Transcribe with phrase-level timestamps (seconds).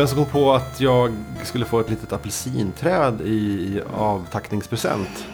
[0.00, 1.12] Vem som kom på att jag
[1.44, 5.26] skulle få ett litet apelsinträd i avtackningspresent?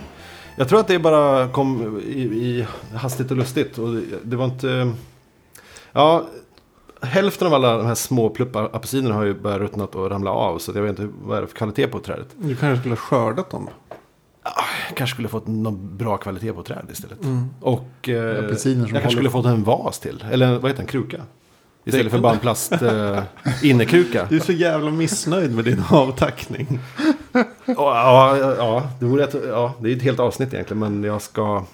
[0.56, 3.78] Jag tror att det bara kom i, i hastigt och lustigt.
[3.78, 4.92] Och det, det var inte...
[5.92, 6.24] Ja,
[7.00, 10.58] hälften av alla de här små apelsinerna har ju börjat ruttnat och ramla av.
[10.58, 12.28] Så jag vet inte vad det är för kvalitet på trädet.
[12.36, 13.68] Du kanske skulle ha skördat dem?
[14.88, 17.18] Jag kanske skulle fått någon bra kvalitet på träd istället.
[17.60, 20.24] Och eh, Apelsiner jag som kanske skulle fått en vas till.
[20.30, 21.22] Eller vad heter en kruka?
[21.86, 23.22] Istället för bara en plast eh,
[23.62, 24.26] innekruka.
[24.30, 26.78] Du är så jävla missnöjd med din avtackning.
[27.32, 30.78] Ja, ja, ja, det, vore ett, ja, det är ett helt avsnitt egentligen.
[30.78, 31.64] Men jag ska...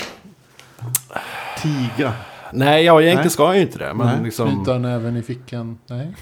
[1.63, 2.13] Tiga.
[2.53, 3.31] Nej, ja, egentligen Nej.
[3.31, 3.95] ska jag ju inte det.
[3.95, 4.49] Men Nej, liksom...
[4.57, 5.79] Knyta näven i fickan?
[5.87, 6.13] Nej.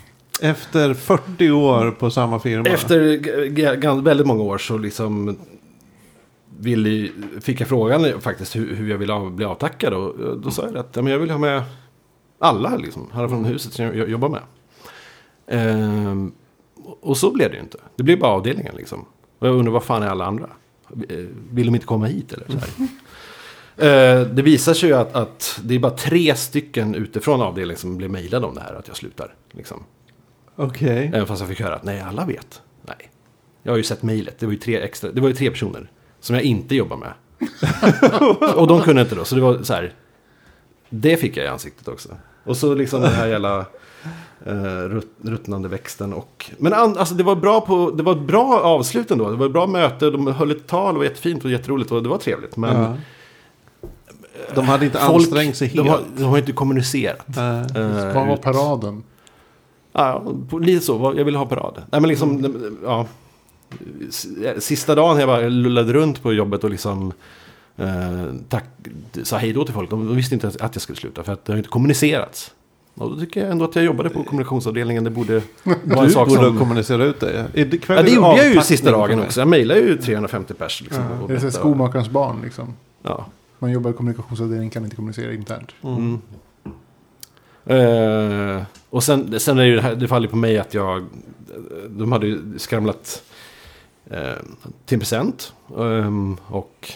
[0.42, 2.64] Efter 40 år på samma firma.
[2.68, 5.38] Efter väldigt många år så liksom
[6.58, 9.92] ville, ju- fick jag frågan faktiskt hur, hur jag ville av, bli avtackad.
[9.94, 11.62] Och då sa jag att ja, men jag vill ha med
[12.40, 14.42] alla, liksom, alla från huset som jag jobbar med.
[15.46, 16.32] Ehm,
[17.00, 17.78] och så blev det ju inte.
[17.96, 19.04] Det blev bara avdelningen liksom.
[19.38, 20.50] Och jag undrar vad fan är alla andra?
[21.08, 22.46] Eh, Vill de inte komma hit eller?
[22.46, 22.88] Så här.
[23.76, 27.96] Eh, det visar sig ju att, att det är bara tre stycken utifrån avdelningen som
[27.96, 29.34] blir mejlade om det här, att jag slutar.
[29.50, 29.84] Liksom.
[30.56, 31.10] Okej.
[31.14, 32.62] Även fast jag fick höra att nej, alla vet.
[32.86, 33.10] Nej.
[33.62, 34.38] Jag har ju sett mejlet.
[34.38, 35.12] Det var ju tre extra.
[35.12, 35.90] Det var ju tre personer.
[36.20, 37.12] Som jag inte jobbar med.
[38.56, 39.24] och de kunde inte då.
[39.24, 39.94] Så det var så här.
[40.88, 42.16] Det fick jag i ansiktet också.
[42.44, 43.58] Och så liksom den här jävla
[44.46, 44.54] eh,
[44.88, 46.12] rutt, ruttnande växten.
[46.12, 49.30] Och, men an, alltså det var, bra på, det var ett bra avslut ändå.
[49.30, 50.10] Det var ett bra möte.
[50.10, 50.94] De höll ett tal.
[50.94, 51.92] Det var jättefint och jätteroligt.
[51.92, 52.56] Och det var trevligt.
[52.56, 52.96] Men Ja.
[54.54, 55.84] De hade inte folk, ansträngt sig helt.
[55.86, 57.36] de har, de har inte kommunicerat.
[57.36, 59.02] Eh, Eh, Vad var ut- paraden?
[59.92, 60.22] Ja,
[60.60, 61.14] lite så.
[61.16, 61.74] Jag ville ha parad.
[61.90, 62.54] Nej, men liksom,
[62.84, 63.06] ja.
[64.08, 64.26] S-
[64.58, 67.12] Sista dagen jag bara lullade runt på jobbet och liksom
[67.80, 68.64] eh, tack,
[69.22, 69.90] sa hej då till folk.
[69.90, 72.54] De visste inte att jag skulle sluta för att det har inte kommunicerats.
[72.94, 75.04] Och då tycker jag ändå att jag jobbade på kommunikationsavdelningen.
[75.04, 75.42] Det borde
[75.84, 76.58] vara en sak borde som...
[76.58, 77.46] kommunicera ut det.
[77.54, 79.40] Är Ja, det är gjorde jag ju sista dagen också.
[79.40, 80.82] Jag mejlade ju 350 pers.
[80.82, 82.74] Liksom, Är det så berättade här skomakarens barn liksom?
[83.02, 83.26] Ja.
[83.58, 85.72] Man jobbar i kommunikationsavdelningen kan inte kommunicera internt.
[85.82, 86.20] Mm.
[87.66, 91.06] Eh, och sen, sen är det ju det här, det faller på mig att jag,
[91.88, 93.22] de hade ju skramlat
[94.10, 94.18] eh,
[94.86, 95.52] till en present.
[95.78, 96.92] ehm, och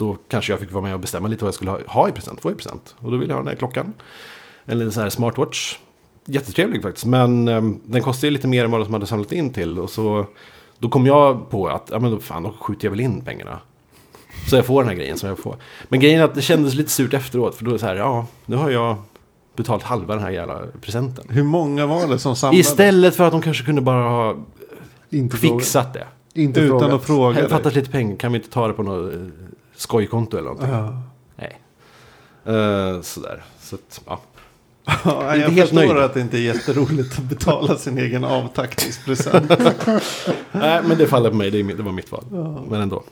[0.00, 2.12] då kanske jag fick vara med och bestämma lite vad jag skulle ha, ha i
[2.12, 2.94] present, få i present.
[2.98, 3.92] Och då ville jag ha den här klockan.
[4.66, 5.76] Eller en sån här smartwatch.
[6.24, 9.52] Jättetrevlig faktiskt, men ehm, den kostade ju lite mer än vad de hade samlat in
[9.52, 9.78] till.
[9.78, 10.26] Och så,
[10.78, 13.58] då kom jag på att, ja men då, fan, då skjuter jag väl in pengarna.
[14.50, 15.56] Så jag får den här grejen som jag får.
[15.88, 17.54] Men grejen är att det kändes lite surt efteråt.
[17.54, 18.96] För då är det så här, ja, nu har jag
[19.56, 21.24] betalt halva den här jävla presenten.
[21.28, 22.60] Hur många var det som samlade?
[22.60, 24.36] Istället för att de kanske kunde bara ha
[25.10, 25.58] Inte fråga.
[25.58, 26.06] fixat det.
[26.34, 26.94] Inte Utan frågat.
[26.94, 29.20] att fråga Det fattas lite pengar, kan vi inte ta det på något eh,
[29.80, 30.70] skojkonto eller någonting?
[30.70, 31.02] Ja.
[31.36, 31.60] Nej.
[32.56, 33.42] Uh, sådär.
[33.60, 34.20] Så att, ja.
[35.04, 36.04] Ja, jag helt förstår nöjd.
[36.04, 39.48] att det inte är jätteroligt att betala sin egen avtackningspresent.
[40.52, 42.24] Nej, men det faller på mig, det, var mitt val.
[42.68, 43.02] Men ändå.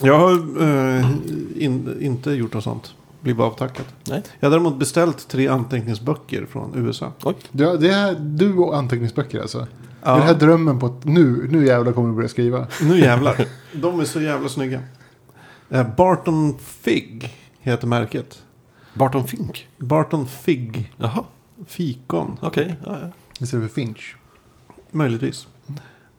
[0.00, 0.32] Jag har
[0.62, 1.10] eh,
[1.56, 2.94] in, inte gjort något sånt.
[3.22, 3.84] Blivit avtackad.
[4.04, 4.22] Nej.
[4.40, 7.12] Jag har däremot beställt tre anteckningsböcker från USA.
[7.24, 7.34] Oj.
[7.52, 9.66] Det, det är du och anteckningsböcker alltså?
[10.02, 10.14] Ja.
[10.16, 12.66] Det här drömmen på att nu, nu jävlar kommer du börja skriva.
[12.82, 13.46] Nu jävlar.
[13.72, 14.80] De är så jävla snygga.
[15.70, 18.42] Eh, Barton Fig heter märket.
[18.94, 19.68] Barton Fink.
[19.78, 20.92] Barton Fig.
[20.96, 21.24] Jaha,
[21.66, 22.38] Fikon.
[22.40, 22.76] okej.
[22.86, 23.08] Ja, ja.
[23.40, 24.16] Istället för Finch.
[24.90, 25.46] Möjligtvis.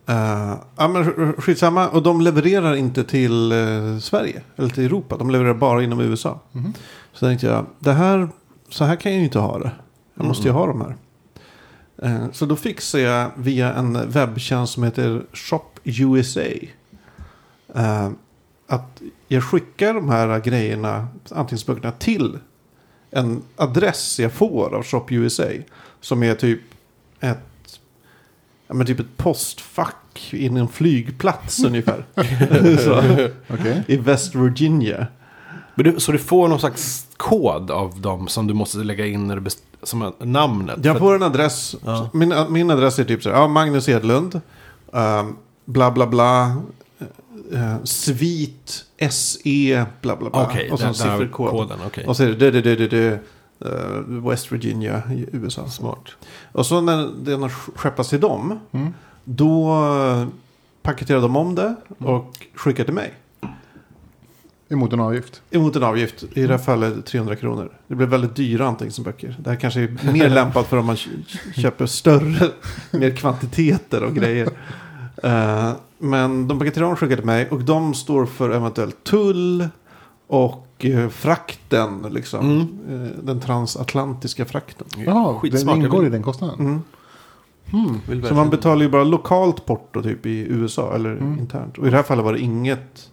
[0.09, 1.89] Uh, ja, men sk- skitsamma.
[1.89, 4.41] Och de levererar inte till eh, Sverige.
[4.55, 5.17] Eller till Europa.
[5.17, 6.39] De levererar bara inom USA.
[6.51, 6.73] Mhm.
[7.13, 8.29] Så tänkte jag, det här,
[8.69, 9.71] så här kan jag ju inte ha det.
[10.15, 10.59] Jag måste ju Mm.
[10.59, 10.95] ha de här.
[12.03, 16.41] Eh, så då fixade jag via en webbtjänst som heter Shop USA.
[18.67, 22.39] att jag skickar de här grejerna, anteckningsböckerna, till
[23.11, 25.43] en adress jag får av Shop USA.
[26.01, 26.61] Som är typ
[27.19, 27.39] ett,
[28.73, 32.05] ja, men typ ett postfack in i en flygplats ungefär.
[32.77, 33.03] så,
[33.53, 33.83] Okej.
[33.87, 35.07] I West Virginia.
[35.75, 39.27] Men du, så du får någon slags kod av dem som du måste lägga in
[39.27, 39.49] när du
[39.83, 40.85] som namnet?
[40.85, 41.75] Jag får en adress.
[41.85, 42.09] Ja.
[42.13, 43.37] Min, min adress är typ så här.
[43.37, 44.41] Ja, Magnus Edlund.
[44.93, 45.35] ehm,
[45.65, 46.61] bla bla bla.
[47.53, 50.43] Uh, svit SE bla bla bla.
[50.43, 51.49] Okej, och så en den där sifferkod.
[51.49, 51.79] koden.
[51.85, 52.05] okej.
[52.07, 53.19] Och så är det det, det, det, eh,
[54.07, 55.69] West Virginia i USA.
[55.69, 56.09] Smart.
[56.51, 58.59] Och så när den har skeppas till dem.
[58.71, 58.93] Mm.
[59.23, 60.27] Då eh,
[60.81, 63.13] paketerar de om det och skickar till mig.
[64.69, 65.41] Emot en avgift.
[65.51, 66.23] Emot en avgift.
[66.33, 67.71] I det här fallet 300 kronor.
[67.87, 69.35] Det blir väldigt dyra anteckningsböcker.
[69.39, 71.09] Det här kanske är mer lämpat för om man kö-
[71.55, 72.49] köper större,
[72.91, 74.49] mer kvantiteter och grejer.
[75.23, 77.49] Eh, men de paketerar om och skickar till mig.
[77.49, 79.67] Och de står för eventuellt tull
[80.27, 80.72] Och eh,
[81.11, 82.39] frakten, liksom.
[82.45, 83.03] Mm.
[83.05, 84.87] Eh, den transatlantiska frakten.
[85.41, 85.75] Skitsmart.
[85.75, 86.59] den ingår i den kostnaden.
[86.65, 87.99] Mm.
[88.07, 91.39] Vill Så man betalar ju bara lokalt porto typ i USA eller Mm.
[91.39, 91.77] internt.
[91.77, 93.09] Och i det här fallet var det inget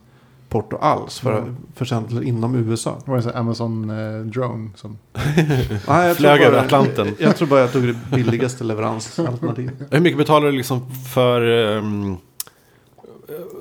[0.48, 1.56] porto alls för Mm.
[1.74, 2.96] försändelser inom USA.
[3.04, 4.98] Det var en sån Amazon eh, drone som...
[5.86, 7.08] Jag Flög tror över Atlanten.
[7.18, 9.74] Jag tror bara jag tog det billigaste leveransalternativet.
[9.90, 11.40] Hur mycket betalar du liksom för...
[11.78, 12.16] ehm,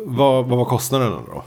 [0.05, 1.43] vad, vad var kostnaden då?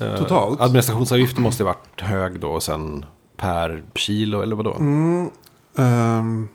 [0.00, 0.60] Eh, Totalt?
[0.60, 3.04] Administrationsavgiften måste ju varit hög då och sen
[3.36, 4.74] per kilo eller vadå?
[4.74, 5.30] Mm,
[5.76, 6.48] ehm,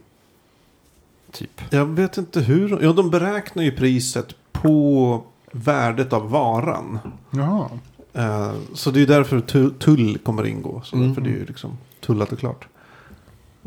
[1.31, 1.62] Typ.
[1.69, 2.80] jag vet inte hur.
[2.83, 7.00] Ja, de beräknar ju priset på värdet av varan.
[7.31, 7.69] Jaha.
[8.13, 10.81] Eh, så det är därför tu- tull kommer ingå.
[10.85, 11.15] Så Mm.
[11.15, 12.68] För det är ju liksom tullat och klart.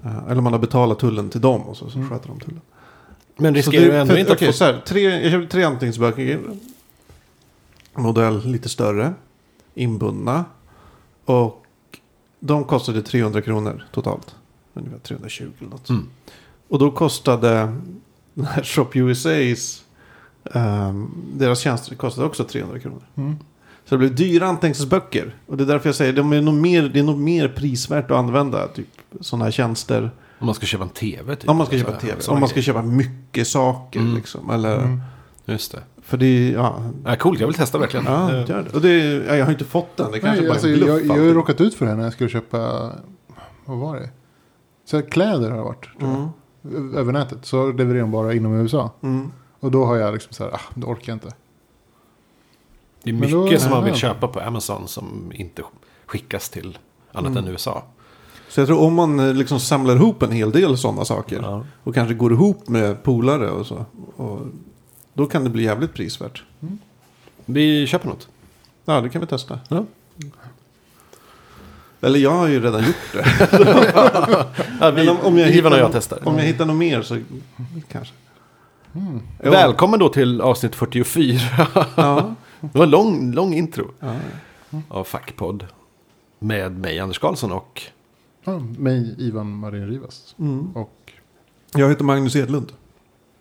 [0.04, 2.10] Eh, eller man har betalat tullen till dem och så, så Mm.
[2.10, 2.60] sköter de tullen.
[3.36, 4.58] Men riskerar du ändå för- inte okej, att få...
[4.58, 6.40] så här, tre, Jag köpte tre anteckningsböcker.
[7.94, 9.14] Modell lite större.
[9.74, 10.44] Inbundna.
[11.24, 11.62] Och
[12.40, 14.34] de kostade 300 kronor totalt.
[14.74, 15.88] Ungefär 320 eller något.
[15.88, 16.08] Mm.
[16.68, 17.72] Och då kostade
[18.34, 19.82] den här Shop USA's.
[20.54, 23.02] ehm, deras tjänster kostade också 300 kronor.
[23.14, 23.36] Mm.
[23.84, 25.34] Så det blev dyra anteckningsböcker.
[25.46, 28.10] Och det är därför jag säger de är nog mer, det är nog mer prisvärt
[28.10, 28.86] att använda typ,
[29.20, 30.10] sådana här tjänster.
[30.38, 31.50] Om man ska köpa en tv typ.
[31.50, 32.22] Om man ska köpa här, tv.
[32.28, 34.00] Om man ska köpa mycket saker.
[34.00, 34.14] Mm.
[34.14, 35.00] Liksom, eller, Mm.
[35.44, 35.82] Just det.
[36.02, 36.82] För det är, ja.
[37.04, 38.06] Ja, coolt, jag vill testa verkligen.
[38.06, 38.70] Ja, gör det.
[38.74, 40.12] Och det är, ja, jag har inte fått den.
[40.12, 40.88] Det kanske Nej, bara alltså, bluff.
[40.88, 42.90] jag, jag har ju råkat ut för det här när jag skulle köpa...
[43.64, 44.10] Vad var det?
[44.84, 45.88] Så här, kläder har det varit.
[45.98, 46.20] Tror Mm.
[46.92, 46.98] jag.
[47.00, 47.38] Över nätet.
[47.46, 48.90] Så levererar de bara inom USA.
[49.02, 49.32] Mm.
[49.60, 51.30] Och då har jag liksom så här, ah, det orkar jag inte.
[53.02, 53.98] Det är mycket då- som man vill ja.
[53.98, 55.62] köpa på Amazon som inte
[56.06, 56.78] skickas till
[57.12, 57.44] annat Mm.
[57.44, 57.82] än USA.
[58.48, 61.40] Så jag tror om man eh, liksom samlar ihop en hel del sådana saker.
[61.42, 61.64] Ja.
[61.84, 63.84] Och kanske går ihop med polare och så.
[64.16, 64.40] Och
[65.14, 66.42] då kan det bli jävligt prisvärt.
[67.44, 68.28] Vi köper något.
[68.84, 69.60] Ja, det kan vi testa.
[69.68, 69.84] Ja.
[72.00, 73.24] Eller jag har ju redan gjort det.
[74.80, 76.28] Ja, vi, om- om jag Ivan och hittar- jag testar.
[76.28, 77.18] Om jag hittar något mer så
[77.88, 78.14] kanske.
[78.94, 79.20] Mm.
[79.38, 81.40] Välkommen då till avsnitt 44.
[81.96, 82.34] Ja.
[82.60, 84.14] Det var en lång, lång intro ja.
[84.88, 85.66] av Fackpodd.
[86.38, 87.82] Med mig, Anders Karlsson och...
[88.44, 90.34] Ja, mig, Ivan Marin Rivas.
[90.38, 90.72] Mm.
[90.76, 91.12] Och
[91.74, 92.72] Jag heter Magnus Edlund.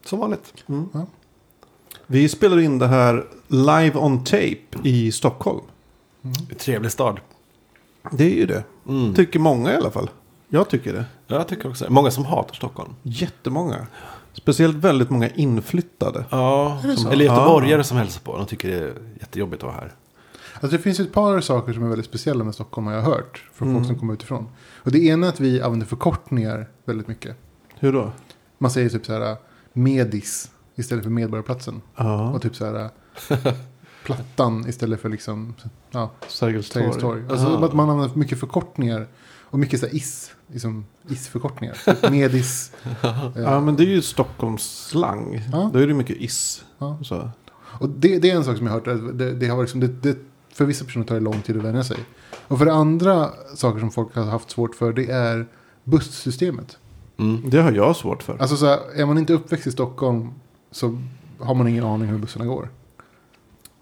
[0.06, 0.54] Som vanligt.
[0.70, 0.90] Mm.
[0.94, 1.06] Ja.
[2.12, 5.62] Vi spelar in det här live on tape i Stockholm.
[6.58, 7.20] Trevlig stad.
[8.12, 8.64] Det är ju det.
[8.88, 9.14] Mm.
[9.14, 10.10] Tycker många i alla fall.
[10.50, 11.06] Jag tycker det.
[11.28, 11.86] Ja, jag tycker också.
[11.90, 12.94] Många som hatar Stockholm.
[13.04, 13.88] Jättemånga.
[14.34, 16.26] Speciellt väldigt många inflyttade.
[16.30, 17.84] Ja, som, eller göteborgare Ah.
[17.84, 18.38] som hälsar på.
[18.38, 19.94] De tycker det är jättejobbigt att vara här.
[20.54, 23.44] Alltså det finns ett par saker som är väldigt speciella med Stockholm har jag hört.
[23.54, 23.80] Från Mm.
[23.82, 24.48] folk som kommer utifrån.
[24.78, 27.36] Och det ena är att vi använder förkortningar väldigt mycket.
[27.80, 28.12] Hur då?
[28.58, 29.36] Man säger typ så här
[29.74, 30.51] Medis
[30.82, 31.82] istället för Medborgarplatsen.
[31.96, 32.30] Ja.
[32.32, 32.90] Och typ så här
[34.04, 35.54] Plattan istället för liksom
[35.92, 36.92] ja, Sergels torg.
[37.00, 37.24] Torg.
[37.30, 37.66] Alltså Ah.
[37.66, 39.08] att man använder mycket förkortningar.
[39.44, 40.32] Och mycket så här is.
[40.48, 41.78] Liksom is-förkortningar.
[41.86, 42.72] Typ Medis.
[43.04, 45.42] eh, Ja, men det är ju Stockholms slang.
[45.52, 45.70] Ja.
[45.74, 46.64] Då är det mycket is.
[46.78, 46.98] Ja.
[47.04, 47.30] Så.
[47.62, 49.18] Och det, det är en sak som jag har hört.
[49.18, 50.18] Det, det har varit liksom, det, det,
[50.54, 51.98] för vissa personer tar det lång tid att vänja sig.
[52.48, 54.94] Och för det andra saker som folk har haft svårt för.
[54.94, 55.48] Det är
[55.84, 56.78] bussystemet.
[57.18, 57.50] Mm.
[57.50, 58.38] Det har jag svårt för.
[58.42, 60.30] Alltså så här, är man inte uppväxt i Stockholm.
[60.72, 60.98] Så
[61.40, 62.70] har man ingen aning hur bussarna går.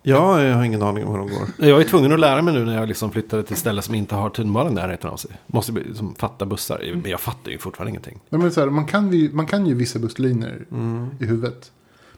[0.04, 1.68] Ja, jag har ingen aning om hur de går.
[1.70, 4.16] Jag är tvungen att lära mig nu när jag liksom flyttade till ställen som inte
[4.16, 5.32] har tunnelbanan i närheten av sig.
[5.48, 6.92] Måste liksom, fatta bussar.
[6.94, 8.20] Men jag fattar ju fortfarande ingenting.
[8.30, 11.08] Nej, men så här, man, kan ju, man kan ju vissa busslinjer Mm.
[11.20, 11.72] i huvudet.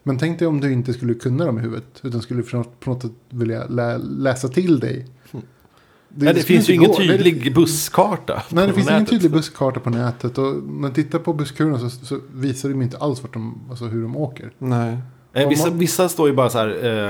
[0.03, 1.99] Men tänk dig om du inte skulle kunna dem i huvudet.
[2.03, 5.05] Utan skulle på något, sätt vilja lä, läsa till dig.
[6.15, 8.43] Det, Nej, det finns ju ingen tydlig busskarta.
[8.49, 9.09] Nej, det finns ingen nätet.
[9.13, 10.37] tydlig busskarta på nätet.
[10.37, 13.85] Och om man tittar på busskurvorna så, så visar de inte alls vart de, alltså
[13.85, 14.51] hur de åker.
[14.57, 14.97] Nej.
[15.33, 16.67] Eh, vissa, man- vissa står ju bara så här.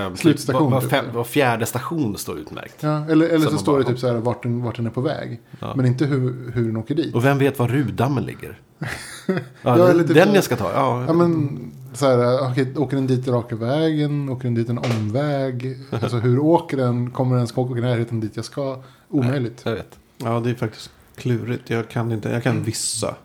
[0.07, 1.13] Eh, Slutstation, Typ, var, var, typ.
[1.15, 2.75] var fjärde station står utmärkt.
[2.83, 4.85] Ja, eller eller Så så står bara- det typ så här vart den, vart den
[4.85, 5.39] är på väg.
[5.59, 5.73] Ja.
[5.75, 7.15] Men inte hur, hur den åker dit.
[7.15, 8.59] Och vem vet var Rudammen ligger?
[9.27, 10.71] Ja, Ja, den- eller typ den jag ska ta.
[10.73, 11.59] Ja, Ja, men
[11.93, 14.29] så här, okej, åker den dit raka vägen?
[14.29, 15.77] Åker den dit en omväg?
[15.91, 17.11] Alltså hur åker den?
[17.11, 18.77] Kommer den ska åka i närheten dit jag ska?
[19.09, 19.61] Omöjligt.
[19.65, 19.99] Jag vet.
[20.17, 21.69] Ja, det är faktiskt klurigt.
[21.69, 22.29] Jag kan inte.
[22.29, 23.15] Jag kan vissa.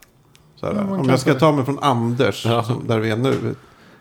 [0.56, 2.62] Så här, Ja, om jag ska ta mig från Anders, Ja.
[2.64, 3.54] som, där vi är nu,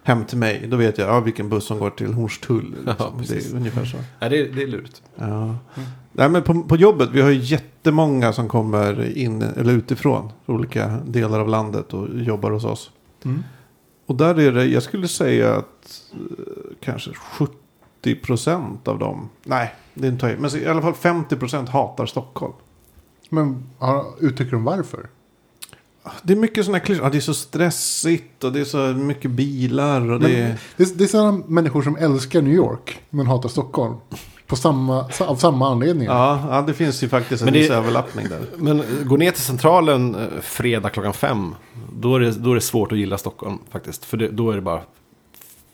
[0.03, 0.67] hem till mig.
[0.71, 2.75] Då vet jag ja, vilken buss som går till Hornstull.
[2.85, 3.11] Ja, Liksom.
[3.17, 3.53] det precis.
[3.53, 3.97] är ungefär så.
[4.19, 5.01] Nej, det, är- det är lurigt.
[5.15, 5.55] Ja.
[6.11, 10.29] Nej, men på, på jobbet, vi har ju jättemånga som kommer in eller utifrån.
[10.45, 12.91] Olika delar av landet och jobbar hos oss.
[13.25, 13.43] Mm.
[14.05, 19.75] Och där är det, jag skulle säga att eh, kanske 70 procent av dem, nej,
[19.93, 22.53] det är inte höjt, men i alla fall 50 procent hatar Stockholm.
[23.29, 25.09] Men har, uttrycker de varför?
[26.23, 29.31] Det är mycket sådana klyschor, ja, det är så stressigt och det är så mycket
[29.31, 30.55] bilar och det Men-.
[30.77, 33.95] Det är, det är sådana människor som älskar New York men hatar Stockholm.
[34.47, 36.05] På samma, av samma anledning.
[36.07, 38.41] Ja, ja, det finns ju faktiskt en Men det- viss överlappning där.
[38.57, 41.55] Men gå ner till Centralen eh, fredag klockan fem.
[41.93, 44.05] Då är, det, då är det svårt att gilla Stockholm faktiskt.
[44.05, 44.81] För det, då är det bara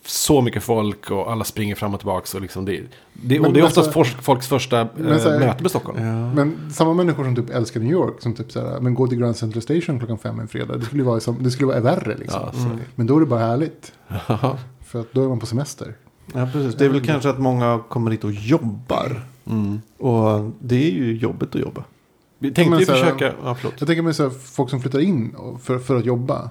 [0.06, 2.38] så mycket folk och alla springer fram och tillbaka.
[2.38, 2.82] Och, liksom det,
[3.14, 5.62] det, Men och det är oftast alltså- folk, folks första eh, Men så här- möte
[5.64, 6.06] med Stockholm.
[6.06, 6.34] Ja.
[6.34, 9.36] Men samma människor som typ älskar New York, som typ såhär, men gå till Grand
[9.36, 10.78] Central Station klockan fem en fredag.
[10.78, 12.42] Det skulle ju vara, som, det skulle vara värre liksom.
[12.46, 12.80] Ja, så det.
[12.96, 13.94] Men då är det bara härligt.
[14.86, 15.96] För att då är man på semester.
[16.34, 16.76] Ja, precis.
[16.76, 19.26] Det är väl kanske att många kommer hit och jobbar.
[19.46, 19.82] Mm.
[19.98, 21.84] Och det är ju jobbigt att jobba.
[22.40, 23.34] Vi tänkte ju så försöka...
[23.44, 23.74] Ja, förlåt.
[23.80, 26.50] Jag tänker mig så här, folk som flyttar in för, för att jobba.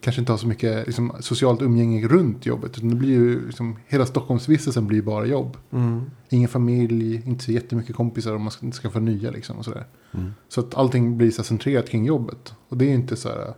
[0.00, 2.76] Kanske inte har så mycket liksom, socialt umgänge runt jobbet.
[2.78, 5.56] Utan det blir ju, liksom, hela Stockholmsvistelsen blir bara jobb.
[5.70, 6.02] Mm.
[6.28, 9.84] Ingen familj, inte så jättemycket kompisar om man ska, ska få nya liksom och sådär.
[10.14, 10.34] Mm.
[10.48, 12.54] Så att allting blir så här centrerat kring jobbet.
[12.68, 13.54] Och det är ju inte så här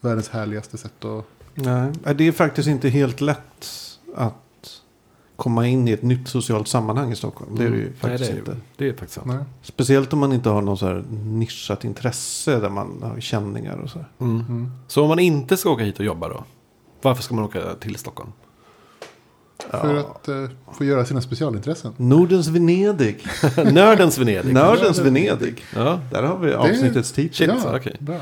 [0.00, 1.24] världens härligaste sätt att...
[1.54, 3.66] Nej, det är faktiskt inte helt lätt
[4.14, 4.43] att
[5.36, 7.54] komma in i ett nytt socialt sammanhang i Stockholm.
[7.56, 8.56] Det är det ju Nej, faktiskt det är, inte.
[8.76, 9.26] det är faktiskt sant.
[9.26, 9.38] Nej.
[9.62, 13.90] Speciellt om man inte har någon så här nischat intresse där man har känningar och
[13.90, 13.98] så.
[14.20, 14.40] Mm.
[14.48, 14.70] Mm.
[14.88, 16.44] Så om man inte ska åka hit och jobba då?
[17.02, 18.32] Varför ska man åka till Stockholm?
[19.70, 21.92] För att eh, få göra sina specialintressen.
[21.96, 23.26] Nordens Venedig.
[23.72, 24.54] Nördens Venedig.
[24.54, 25.64] Nördens Venedig.
[25.74, 27.34] Ja, Där har vi avsnittets titel.
[27.50, 27.96] Shit, ja, okej.
[27.98, 28.20] bra.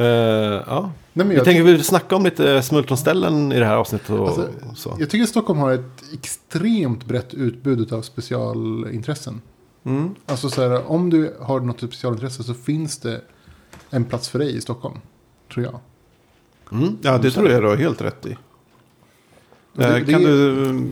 [0.00, 0.90] Eh, ja.
[1.12, 4.48] Nej, Vi jag, tänker vi snacka om lite smultronställen i det här avsnittet och Alltså,
[4.76, 4.96] så.
[4.98, 9.40] jag tycker att Stockholm har ett extremt brett utbud av specialintressen.
[9.84, 10.14] Mm.
[10.26, 13.20] Alltså så här, om du har något specialintresse så finns det
[13.90, 14.94] en plats för dig i Stockholm.
[15.54, 15.78] Tror jag.
[16.80, 16.96] Mm.
[17.02, 18.36] Ja, det tror jag du har helt rätt i.
[19.72, 20.90] Det- Eh, det kan är- du...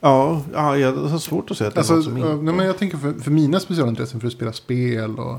[0.00, 2.42] Ja, ja, jag har svårt att säga att det är Alltså, något som eh, inte...
[2.44, 5.38] nej, men jag tänker för, för mina specialintressen för att spela spel och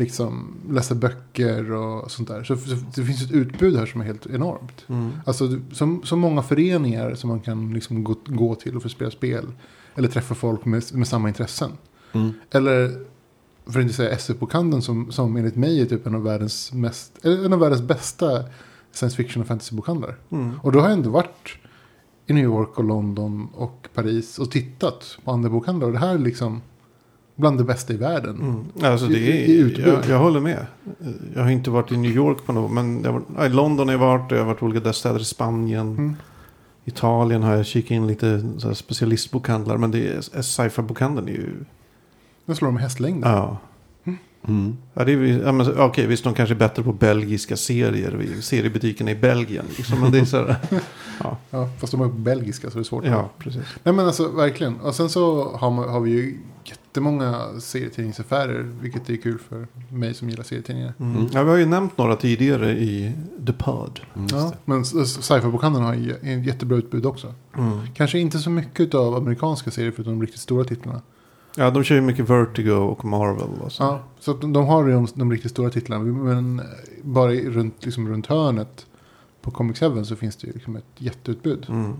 [0.00, 2.44] liksom läsa böcker och sånt där.
[2.44, 4.84] Så, så det finns ett utbud här som är helt enormt.
[4.88, 5.10] Mm.
[5.26, 9.10] Alltså så, så många föreningar som man kan liksom gå, gå till och få spela
[9.10, 9.46] spel.
[9.94, 11.70] Eller träffa folk med, med samma intressen.
[12.12, 12.32] Mm.
[12.50, 13.06] Eller
[13.66, 17.18] för att inte säga SF-bokhandeln som, som enligt mig är typ en av världens, mest,
[17.22, 18.44] eller en av världens bästa
[18.92, 20.16] science fiction och fantasy-bokhandlar.
[20.30, 20.60] Mm.
[20.62, 21.48] Och då har jag ändå varit
[22.26, 25.86] i New York och London och Paris och tittat på andra bokhandlar.
[25.86, 26.60] Och det här är liksom
[27.40, 28.36] bland det bästa i världen.
[28.40, 28.92] Mm.
[28.92, 29.86] Alltså det I- i är, utbud.
[29.88, 30.66] jag, jag håller med.
[31.34, 33.94] Jag har inte varit i New York på något, men jag ja, i London har
[33.94, 35.88] jag varit, jag har varit i olika städer i Spanien.
[35.88, 36.16] Mm.
[36.84, 38.42] Italien har jag kikat in lite
[38.74, 41.64] specialistbokhandlar, men det är sci-fi-bokhandeln är ju...
[42.44, 43.30] Nu slår de hästlängden.
[43.32, 43.56] Ja.
[44.48, 44.76] Mm.
[44.94, 49.10] Ja, det är, ja, men, okej, visst de kanske är bättre på belgiska serier, seriebutikerna
[49.10, 49.64] i Belgien.
[49.76, 50.56] Liksom, men det är så här,
[51.50, 53.04] Ja, fast de är på belgiska så det är svårt.
[53.04, 53.62] ja, precis.
[53.82, 54.80] Nej men alltså verkligen.
[54.80, 58.62] Och sen så har, man, har vi ju jättemånga serietidningsaffärer.
[58.80, 60.94] Vilket är kul för mig som gillar serietidningar.
[61.00, 61.16] Mm.
[61.16, 61.28] Mm.
[61.32, 63.12] Ja, vi har ju nämnt några tidigare i
[63.46, 64.00] The Pod.
[64.16, 67.34] Mm, Ja, men sci-fi-bokhandeln har ju ett jättebra utbud också.
[67.94, 71.00] Kanske inte så mycket av amerikanska serier förutom de riktigt stora titlarna.
[71.56, 73.82] Ja, de kör ju mycket Vertigo och Marvel och så.
[73.82, 76.04] Ja, så att de, de har ju de, de riktigt stora titlarna.
[76.04, 76.62] Men
[77.02, 78.86] bara i, runt, liksom runt hörnet
[79.42, 81.66] på Comics Heaven så finns det ju liksom ett jätteutbud.
[81.68, 81.92] Mm.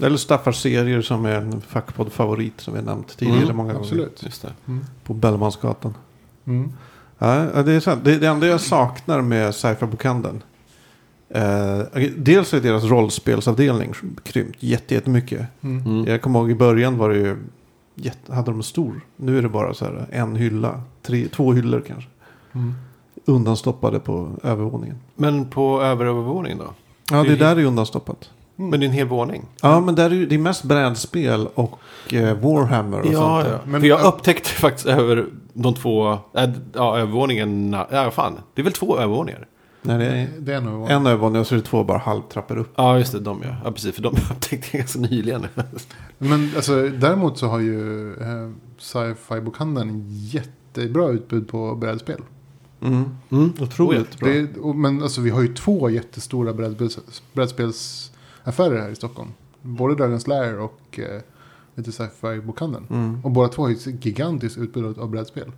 [0.00, 3.84] Eller Staffars serier som är en fackpodd-favorit som vi har nämnt tidigare Mm, många gånger.
[3.84, 4.22] Absolut.
[4.24, 4.52] Just det.
[4.66, 4.84] Mm.
[5.04, 5.94] På Bellmansgatan.
[6.44, 6.72] Mm.
[7.18, 8.04] Ja, det är sant.
[8.04, 10.42] Det, det enda jag saknar med sci-fi-bokhandeln.
[11.28, 11.78] Eh,
[12.16, 13.92] dels är deras rollspelsavdelning
[14.24, 15.46] krympt jätte- jättemycket.
[15.60, 15.84] Mm.
[15.86, 16.04] Mm.
[16.06, 17.36] Jag kommer ihåg i början var det ju
[17.96, 19.00] jätte, hade de stor.
[19.16, 20.80] Nu är det bara så här en hylla.
[21.02, 22.10] Tre, två hyllor kanske.
[22.52, 22.74] Mm.
[23.24, 24.96] Undanstoppade på övervåningen.
[25.14, 26.66] Men på överövervåningen då?
[27.10, 28.30] Ja, det där är undanstoppat.
[28.58, 28.70] Mm.
[28.70, 29.42] Men det är en hel våning?
[29.62, 31.78] Ja, men där är ju, det är mest brädspel och
[32.12, 33.58] eh, Warhammer och sånt där.
[33.64, 38.64] Men- För jag upptäckte faktiskt över de två, äh, ja, övervåningen, ja fan, det är
[38.64, 39.46] väl två övervåningar?
[39.86, 40.90] Nej, det är Det är nog...
[40.90, 42.72] en övervåning och så är det två bara halvtrappor upp.
[42.76, 43.56] Ja, just det, de ja.
[43.64, 45.46] Ja, precis, för de upptäckte jag ganska nyligen.
[46.18, 52.20] Men alltså, däremot så har ju eh, sci-fi-bokhandeln jättebra utbud på brädspel.
[52.80, 53.04] Mm.
[53.30, 53.52] Mm.
[53.60, 54.28] Otroligt bra.
[54.28, 59.28] Det, och, men alltså, vi har ju två jättestora brädspels, brädspelsaffärer här i Stockholm.
[59.62, 61.20] Både Dragon's Lair och eh,
[61.74, 62.86] lite sci-fi-bokhandeln.
[62.90, 63.20] Mm.
[63.24, 65.52] Och båda två har ju ett gigantiskt utbud av- av brädspel.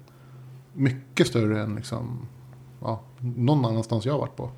[0.74, 2.18] Mycket större än liksom,
[2.80, 4.50] ja, någon annanstans jag har varit på.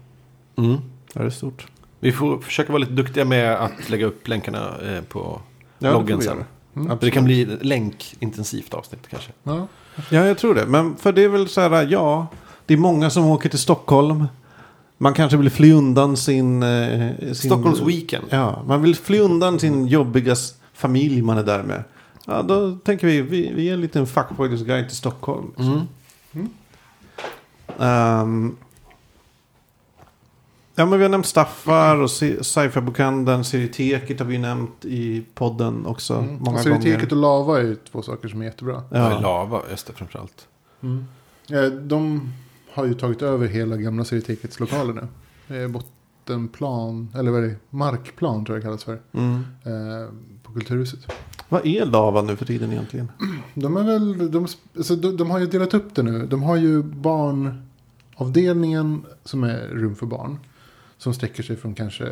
[0.56, 0.76] Mm.
[1.12, 1.66] Det är stort.
[2.00, 5.40] Vi får försöka vara lite duktiga med att lägga upp länkarna eh, på
[5.78, 6.44] Ja, loggen sen.
[6.76, 6.98] Mm.
[7.00, 9.32] Det kan bli ett länkintensivt avsnitt kanske.
[9.42, 9.66] Ja.
[10.10, 10.66] Ja, jag tror det.
[10.66, 12.26] Men för det är väl så här, ja.
[12.66, 14.26] Det är många som åker till Stockholm.
[14.98, 16.62] Man kanske vill fly undan sin...
[16.62, 18.24] Eh, sin Stockholms Weekend.
[18.30, 20.36] Ja, man vill fly undan sin jobbiga
[20.72, 21.84] familj man är där med.
[22.26, 25.46] Ja, då tänker vi, vi, vi är en liten fuckboys guide till Stockholm.
[25.56, 25.86] liksom.
[26.32, 26.48] Mm.
[27.80, 28.56] Ehm,
[30.74, 33.44] Ja, men vi har nämnt Staffar och sci- sci-fi-bokhandeln.
[33.44, 36.36] Serieteket har vi nämnt i podden också Mm.
[36.40, 36.82] många Alltså, gånger.
[36.82, 38.82] Teket och lava är ju två saker som är jättebra.
[38.90, 39.10] Ja.
[39.12, 39.20] Ja.
[39.20, 40.46] Lava, just det framförallt.
[41.50, 42.32] Eh, De
[42.72, 45.08] har ju tagit över hela gamla Serietekets lokaler nu.
[45.48, 47.56] Det är bottenplan, eller vad är det?
[47.70, 49.00] Markplan tror jag det kallas för.
[49.12, 49.34] Mm.
[49.64, 50.08] Eh,
[50.42, 51.00] på Kulturhuset.
[51.48, 53.08] Vad är lava nu för tiden egentligen?
[53.54, 54.46] De, är väl, de,
[54.76, 56.26] alltså, de, de har ju delat upp det nu.
[56.26, 56.82] De har ju
[58.20, 60.38] barnavdelningen som är rum för barn.
[60.98, 62.04] Som sträcker sig från kanske,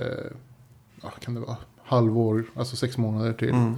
[1.02, 3.74] ja, kan det vara, halvår, alltså sex månader till Mm.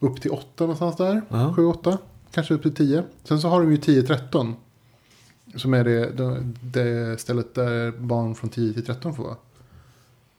[0.00, 1.22] upp till åtta någonstans där.
[1.28, 1.54] Ja.
[1.54, 1.98] Sju, åtta,
[2.30, 3.04] kanske upp till tio.
[3.24, 4.54] Sen så har de ju 10-13.
[5.56, 6.10] Som är det,
[6.62, 9.36] det, stället där barn från 10 till 13 får vara.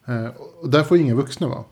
[0.06, 1.64] Eh, och där får inga vuxna vara.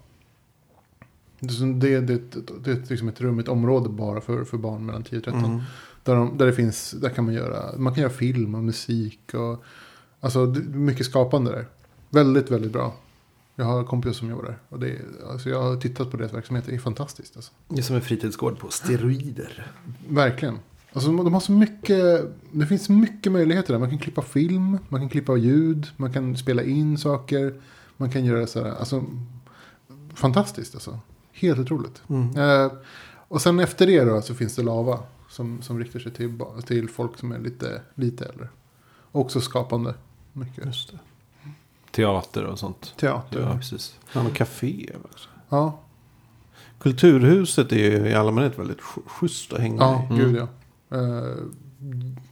[1.39, 2.19] Det, det, det,
[2.63, 5.45] det är liksom ett rum, ett område bara för, för barn mellan 10 och 13.
[5.45, 5.61] Mm.
[6.03, 9.33] Där, de, där det finns, där kan man göra, man kan göra film och musik
[9.33, 9.63] och
[10.19, 11.65] alltså mycket skapande där.
[12.09, 12.93] Väldigt, väldigt bra.
[13.55, 14.97] Jag har kompisar som jobbar där och det
[15.29, 17.51] alltså jag har tittat på deras verksamhet, det är fantastiskt alltså.
[17.67, 19.71] Det är som en fritidsgård på steroider.
[20.07, 20.59] Verkligen.
[20.93, 23.79] Alltså de har så mycket, det finns mycket möjligheter där.
[23.79, 27.61] Man kan klippa film, man kan klippa ljud, man kan spela in saker.
[28.01, 29.03] Man kan göra så här, alltså
[30.13, 30.99] fantastiskt alltså.
[31.31, 32.01] Helt otroligt.
[32.09, 32.37] Mm.
[32.37, 32.71] Eh,
[33.27, 34.99] och sen efter det då så finns det Lava.
[35.31, 38.47] Som, som riktar sig till, till folk som är lite, lite äldre.
[39.11, 39.93] Också skapande.
[40.33, 40.65] Mycket.
[40.65, 40.99] Just det.
[41.91, 42.93] Teater och sånt.
[42.97, 43.39] Teater.
[43.41, 43.57] Ja, Ja.
[43.57, 43.99] precis.
[44.13, 45.29] Ja, men café också.
[45.49, 45.79] Ja,
[46.79, 50.05] Kulturhuset är ju i allmänhet väldigt sch- schysst att hänga i.
[50.13, 50.17] Mm.
[50.17, 50.35] gud
[50.89, 50.97] ja.
[50.97, 51.37] Uh,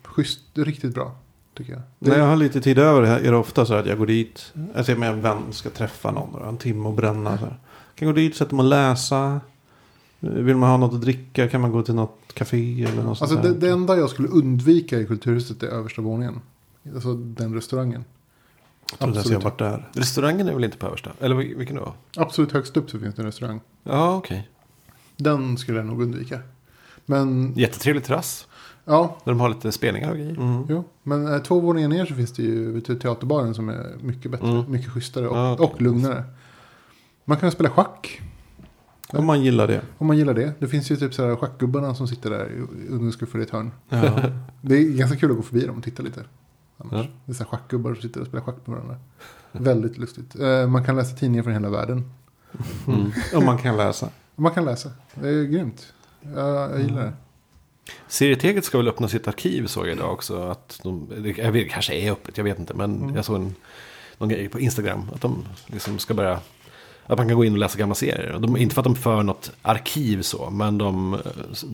[0.03, 1.15] schysst, riktigt bra.
[1.53, 1.81] Tycker jag.
[1.99, 4.53] Det- När jag har lite tid över är det ofta så att jag går dit.
[4.75, 6.31] Alltså med en vän ska träffa någon.
[6.33, 7.37] Då, en timme och bränna.
[7.37, 7.59] Så här.
[7.95, 9.41] Kan gå dit, sätta mig och läsa.
[10.19, 13.25] Vill man ha något att dricka kan man gå till något café eller något Alltså
[13.25, 16.41] sånt det, det enda jag skulle undvika i Kulturhuset är översta våningen.
[16.93, 18.05] Alltså den restaurangen.
[18.89, 19.89] jag tror inte ens jag varit där.
[19.93, 21.11] Restaurangen är väl inte på översta?
[21.19, 21.93] Eller vil- vilken då?
[22.17, 23.59] Absolut högst upp så finns det en restaurang.
[23.83, 24.49] Ja, okej.
[25.17, 26.39] Den skulle jag nog undvika.
[27.05, 28.47] Men, Jättetrevlig terrass.
[28.85, 30.31] ja, Där de har lite spelningar och grejer.
[30.37, 30.65] Mm.
[30.69, 30.83] jo.
[31.03, 34.31] Men eh, två våningar ner så finns det ju vet du, teaterbaren som är mycket
[34.31, 34.47] bättre.
[34.49, 34.71] Mm.
[34.71, 35.65] Mycket schysstare och, Ja, okej.
[35.65, 36.23] och lugnare.
[37.25, 38.21] Man kan spela schack.
[39.13, 39.81] Om man gillar det.
[39.97, 40.53] Om man gillar det.
[40.59, 43.71] Det finns ju typ så här schackgubbarna som sitter där i- i ett hörn.
[43.89, 44.19] Ja.
[44.61, 46.23] Det är ganska kul att gå förbi dem och titta lite.
[46.77, 46.93] Annars.
[46.93, 47.05] Ja.
[47.25, 48.97] Det är så här schackgubbar som sitter och spelar schack med varandra.
[49.51, 50.35] Väldigt lustigt.
[50.39, 52.11] Eh, Man kan läsa tidningar från hela världen.
[52.87, 53.11] Mm.
[53.35, 54.09] Om man kan läsa.
[54.35, 54.91] Man kan läsa.
[55.13, 55.93] Det är grymt.
[56.21, 57.13] Jag, jag gillar det.
[58.07, 60.43] Serieteket ska väl öppna sitt arkiv såg jag idag också.
[60.43, 62.73] Att de, det, kanske är öppet, jag vet inte.
[62.73, 63.15] Men Mm.
[63.15, 63.55] jag såg en,
[64.17, 65.01] någon grej på Instagram.
[65.13, 66.39] Att de liksom ska börja...
[67.09, 68.37] Att man kan gå in och läsa gamla serier.
[68.39, 70.49] De, inte för att de för något arkiv så.
[70.49, 71.17] Men de,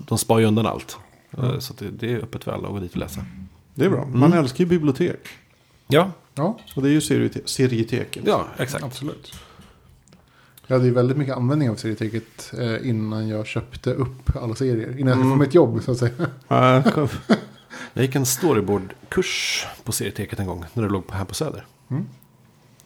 [0.07, 0.97] de spar ju undan allt.
[1.37, 3.25] Eh, Så att det, det är öppet för alla att gå dit och läsa.
[3.73, 4.05] Det är bra.
[4.05, 4.39] Man Mm.
[4.39, 5.27] älskar ju bibliotek.
[5.87, 8.23] Ja, Ja, Och det är ju seriete- serieteket.
[8.27, 8.83] ja exakt.
[8.83, 9.33] absolut.
[10.67, 14.99] Jag hade ju väldigt mycket användning av serieteket eh, innan jag köpte upp alla serier.
[14.99, 15.31] Innan jag Mm.
[15.39, 16.13] fick mitt jobb så att säga.
[17.93, 20.65] Jag gick en storyboardkurs på serieteket en gång.
[20.73, 21.65] När det låg på här på Söder.
[21.89, 22.05] Mm.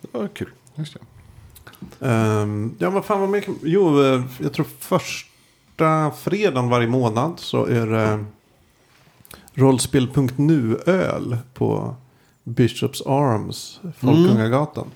[0.02, 0.50] Det var kul.
[0.76, 1.00] Just det.
[2.02, 3.44] Ehm, ja, vad fan var mer?
[3.64, 8.26] Jo, eh, jag tror första fredagen varje månad så är det
[9.54, 11.96] rollspel.nu-öl på
[12.44, 14.88] Bishops Arms, Folkungagatan.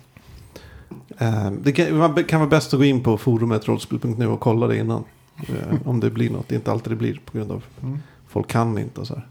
[1.17, 5.03] Ehm, det kan vara bäst att gå in på forumet rollspel.nu och kolla det innan.
[5.47, 6.47] eh, om det blir något.
[6.47, 7.99] Det är inte alltid det blir på grund av Mm.
[8.27, 9.27] folk kan inte och så här.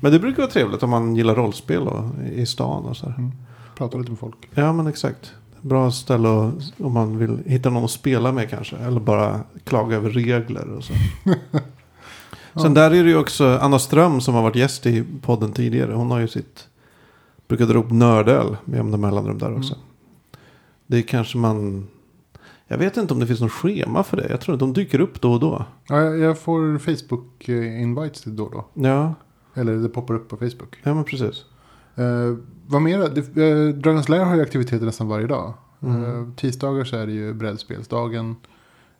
[0.00, 3.14] Men det brukar vara trevligt om man gillar rollspel och, i stan och så här.
[3.18, 3.32] Mm.
[3.76, 4.36] Prata lite med folk.
[4.54, 5.32] Ja men exakt.
[5.60, 8.76] Bra ställe och, om man vill hitta någon att spela med kanske.
[8.76, 10.92] Eller bara klaga över regler och så.
[12.60, 15.92] Sen där är det ju också Anna Ström som har varit gäst i podden tidigare.
[15.92, 16.68] Hon har ju sitt,
[17.48, 19.74] brukar dra upp nördöl med jämna mellanrum där också.
[19.74, 19.86] Mm.
[20.86, 21.88] Det är kanske man,
[22.66, 24.26] jag vet inte om det finns något schema för det.
[24.30, 25.64] Jag tror att de dyker upp då och då.
[25.88, 28.66] Ja, jag, får Facebook-invites till då och då.
[28.88, 29.14] Ja,
[29.54, 30.76] Eller det poppar upp på Facebook.
[30.82, 31.44] ja men precis.
[32.68, 33.00] Vad mer?
[33.00, 35.54] Eh, Dragon's Lair har ju aktiviteter nästan varje dag.
[35.80, 36.04] Mm.
[36.04, 38.36] Eh, tisdagar så är det ju brädspelsdagen.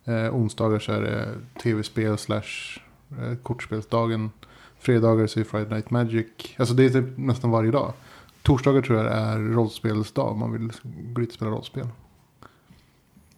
[0.03, 1.27] Eh, onsdagar så är det
[1.63, 2.79] tv-spel slash
[3.43, 4.31] kortspelsdagen.
[4.79, 6.27] Fredagar så är det Friday Night Magic.
[6.57, 7.93] Alltså det är typ nästan varje dag.
[8.41, 10.31] Torsdagar tror jag är rollspelsdag.
[10.31, 10.71] om Man vill
[11.13, 11.87] gå dit och spela rollspel.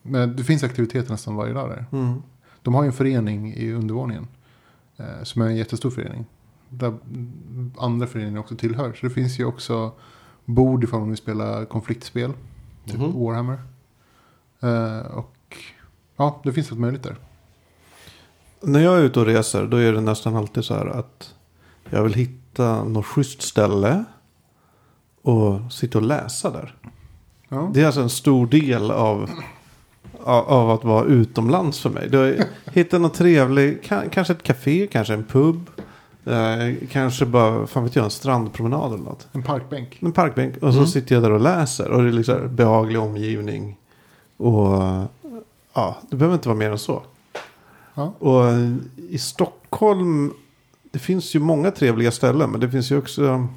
[0.02, 1.86] Men det finns aktiviteter nästan varje dag där.
[1.92, 2.22] Mm.
[2.62, 4.28] De har ju en förening i undervåningen.
[4.98, 6.26] Eh, som är en jättestor förening.
[6.70, 6.98] Där
[7.78, 8.94] andra föreningar också tillhör.
[8.94, 9.92] Så det finns ju också
[10.50, 12.34] bord ifall man vill spela konfliktspel.
[12.86, 13.14] Typ Mhm.
[13.20, 13.60] Warhammer.
[14.60, 15.58] Eh, och
[16.18, 17.16] ja, det finns allt möjligt där.
[18.62, 21.36] När jag är ute och reser då är det nästan alltid så här att
[21.90, 24.04] jag vill hitta något schysst ställe
[25.22, 26.76] och sitta och läsa där.
[27.50, 27.72] Ja.
[27.74, 29.30] Det är alltså en stor del av,
[30.24, 32.10] av, att vara utomlands för mig.
[32.10, 35.70] Du hittar något trevligt, kan, kanske ett café, kanske en pub.
[36.30, 39.28] Eh, kanske bara, fan vet jag, en strandpromenad eller något.
[39.32, 39.98] En parkbänk.
[40.02, 40.88] En parkbänk och så Mm.
[40.88, 41.90] sitter jag där och läser.
[41.92, 43.78] Och det är liksom behaglig omgivning.
[44.38, 44.84] Och
[45.74, 47.02] ja, det behöver inte vara mer än så.
[47.96, 48.14] Ja.
[48.20, 48.44] Och
[49.10, 50.34] i Stockholm,
[50.92, 52.52] det finns ju många trevliga ställen.
[52.52, 53.48] Men det finns ju också,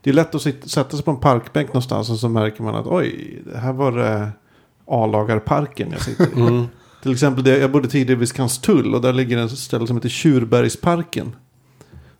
[0.00, 2.10] det är lätt att sitta, sätta sig på en parkbänk någonstans.
[2.10, 4.28] Och så märker man att oj, det här var det
[4.86, 6.40] A-lagarparken jag sitter i.
[6.40, 6.64] Mm.
[7.02, 11.36] Till exempel, jag bodde tidigare vid Skanstull och där ligger en ställe som heter Tjurbergsparken.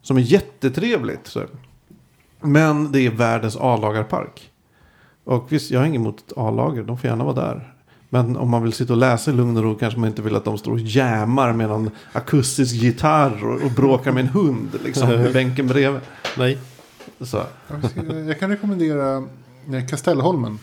[0.06, 1.26] Som är jättetrevligt.
[1.26, 1.42] Så.
[2.40, 4.50] Men det är världens A-lagarpark.
[5.24, 7.74] Och visst, jag har inget emot A-lager, de får gärna vara där.
[8.08, 10.36] Men om man vill sitta och läsa i lugn och ro kanske man inte vill
[10.36, 14.68] att de står och jämar med någon akustisk gitarr och, och bråkar med en hund
[14.84, 16.00] liksom i bänken bredvid.
[16.38, 16.58] Nej.
[17.20, 17.42] Så.
[18.26, 19.16] Jag kan rekommendera
[19.72, 20.58] eh, Kastellholmen.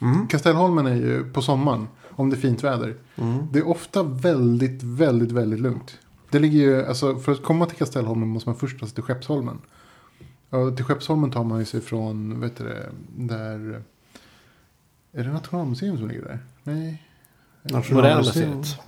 [0.00, 0.26] Mm.
[0.28, 2.94] Kastellholmen är ju på sommaren, om det är fint väder.
[3.16, 3.46] Mm.
[3.52, 5.98] Det är ofta väldigt, väldigt, väldigt lugnt.
[6.30, 9.04] Det ligger ju, alltså för att komma till Kastellholmen måste man först ta sig till
[9.04, 9.58] Skeppsholmen.
[10.50, 13.82] Och till Skeppsholmen tar man ju sig från, vet du det, där...
[15.12, 16.38] Är det Nationalmuseum som ligger där?
[16.64, 17.02] Nej.
[17.62, 18.58] Moderna Nationalmuseum.
[18.58, 18.78] museet.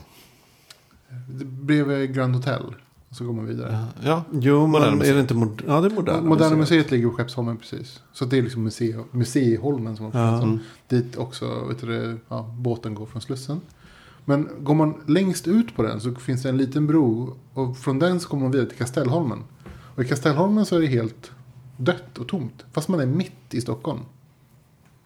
[1.29, 2.74] Det- Bredvid Grand Hotel.
[3.09, 3.87] Och så går man vidare.
[4.05, 4.22] Ja.
[4.33, 5.16] Jo, Moderna men är museet.
[5.16, 5.74] det inte moderna?
[5.74, 8.03] Ja, det är moderna, Moderna museet ligger på Skeppsholmen precis.
[8.12, 10.59] Så det är liksom muse, museiholmen som man Ja.
[10.88, 13.61] Dit också vet du, det, ja, båten går från Slussen.
[14.31, 17.37] Men går man längst ut på den så finns det en liten bro.
[17.55, 19.38] Och från den så kommer man vidare till Kastellholmen.
[19.95, 21.31] Och i Kastellholmen så är det helt
[21.77, 22.64] dött och tomt.
[22.73, 24.01] Fast man är mitt i Stockholm.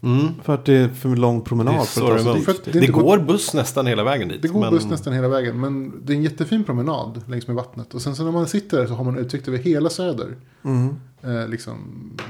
[0.01, 0.29] Mm.
[0.43, 2.65] För att det är för lång promenad Det för att ta det sig dit.
[2.65, 4.43] Det är Det går buss nästan hela vägen dit.
[4.43, 5.61] Det går men- buss nästan hela vägen.
[5.61, 7.95] Men det är en jättefin promenad längs med vattnet.
[7.95, 10.37] Och sen så när man sitter där så har man utsikt över hela söder.
[10.63, 10.97] Mm.
[11.23, 11.77] Eh, liksom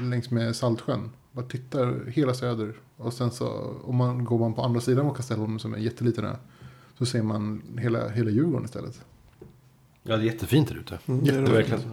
[0.01, 1.09] längs med Saltsjön.
[1.31, 2.73] Bara tittar hela söder.
[2.97, 5.83] Och sen så om man går man på andra sidan av Kastellholmen som är en
[5.83, 6.35] jätteliten ö.
[6.97, 9.01] Så ser man hela, hela Djurgården istället.
[10.07, 10.99] Ja, det är jättefint där ute.
[11.05, 11.25] Mm.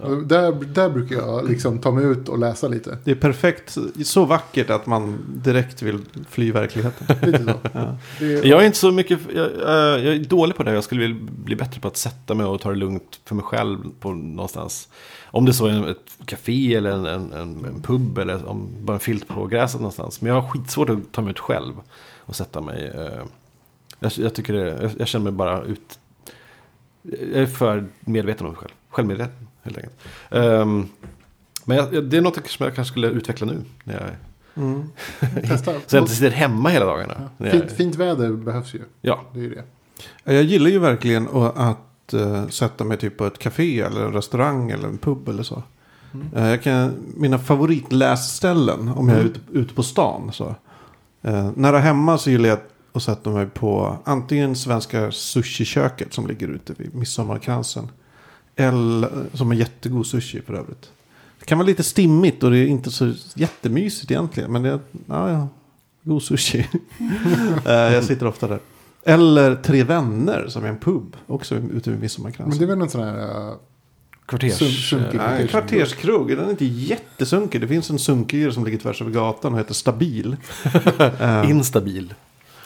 [0.02, 0.08] Ja.
[0.08, 2.98] Där, där brukar jag liksom ta mig ut och läsa lite.
[3.04, 7.16] det är perfekt, så vackert att man direkt vill fly verkligheten.
[7.32, 7.54] Lite så.
[7.72, 7.96] Ja.
[8.20, 10.72] Är, Jag är inte så mycket, jag, eh, jag är dålig på det.
[10.74, 13.44] Jag skulle vilja bli bättre på att sätta mig och ta det lugnt för mig
[13.44, 14.88] själv på någonstans.
[15.24, 18.94] Om det så är ett café eller en, en, en, en pub eller om bara
[18.94, 20.20] en filt på gräset någonstans.
[20.20, 21.72] Men jag har skitsvårt att ta mig ut själv
[22.18, 22.92] och sätta mig.
[22.94, 23.24] eh,
[24.02, 25.98] Jag, jag tycker det, jag, jag känner mig bara ut.
[27.02, 28.72] Jag är för medveten om mig själv.
[28.90, 29.94] Självmedveten helt enkelt.
[30.30, 30.88] Ehm,
[31.64, 33.64] men jag, det är något som jag kanske skulle utveckla nu.
[33.84, 34.10] När jag,
[34.54, 34.82] Mm.
[35.86, 37.30] så jag inte sitter hemma hela dagarna.
[37.38, 38.80] Jag, Fint, fint väder behövs ju.
[39.00, 39.20] ja.
[39.32, 39.64] Det är ju det.
[40.34, 44.70] Jag gillar ju verkligen att, eh, sätta mig typ på ett café eller en restaurang
[44.70, 45.62] eller en pub eller så.
[46.14, 46.26] Mm.
[46.36, 49.32] Eh, jag kan, mina favoritläsställen om jag är Mm.
[49.32, 50.30] ute, ute på stan.
[50.32, 50.54] Så.
[51.22, 52.58] Eh, nära hemma så gillar jag
[52.92, 57.88] att sätta mig på antingen svenska sushiköket som ligger ute vid midsommarkransen.
[58.56, 60.90] Eller, som är jättegod sushi för övrigt.
[61.38, 64.52] Det kan vara lite stimmigt och det är inte så jättemysigt egentligen.
[64.52, 65.48] Men det är, ja, ja,
[66.02, 66.66] god sushi.
[67.66, 68.58] Eh, jag sitter ofta där.
[69.04, 71.16] Eller Tre Vänner som är en pub.
[71.26, 72.58] Också ute vid Men midsommarkransen.
[72.58, 73.48] det är väl någon sån här...
[73.48, 73.54] äh,
[74.26, 74.58] Kvarters...
[74.62, 76.28] Sunk- sunkig Nej, en kvarterskrog.
[76.28, 77.60] Den är inte jättesunkig.
[77.60, 80.36] Det finns en sunkigare som ligger tvärs över gatan och heter Stabil.
[81.20, 82.14] Eh, Instabil.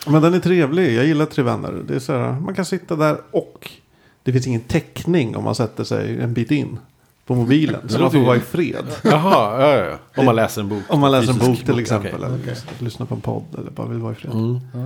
[0.07, 0.95] Men den är trevlig.
[0.97, 1.73] Jag gillar Tre Vänner.
[1.89, 3.71] Det är så här, man kan sitta där och
[4.23, 6.79] det finns ingen täckning om man sätter sig en bit in
[7.27, 7.89] på mobilen.
[7.89, 8.85] Så man får vara i fred.
[9.05, 9.99] Jaha, ja, ja.
[10.17, 10.83] Om man läser en bok.
[10.89, 12.15] Om man läser en bok till bok, exempel.
[12.15, 12.27] okej.
[12.27, 12.57] Eller Okej.
[12.79, 13.45] lyssnar på en podd.
[13.59, 14.33] Eller bara vill vara i fred.
[14.33, 14.61] Mm.
[14.75, 14.85] Ja.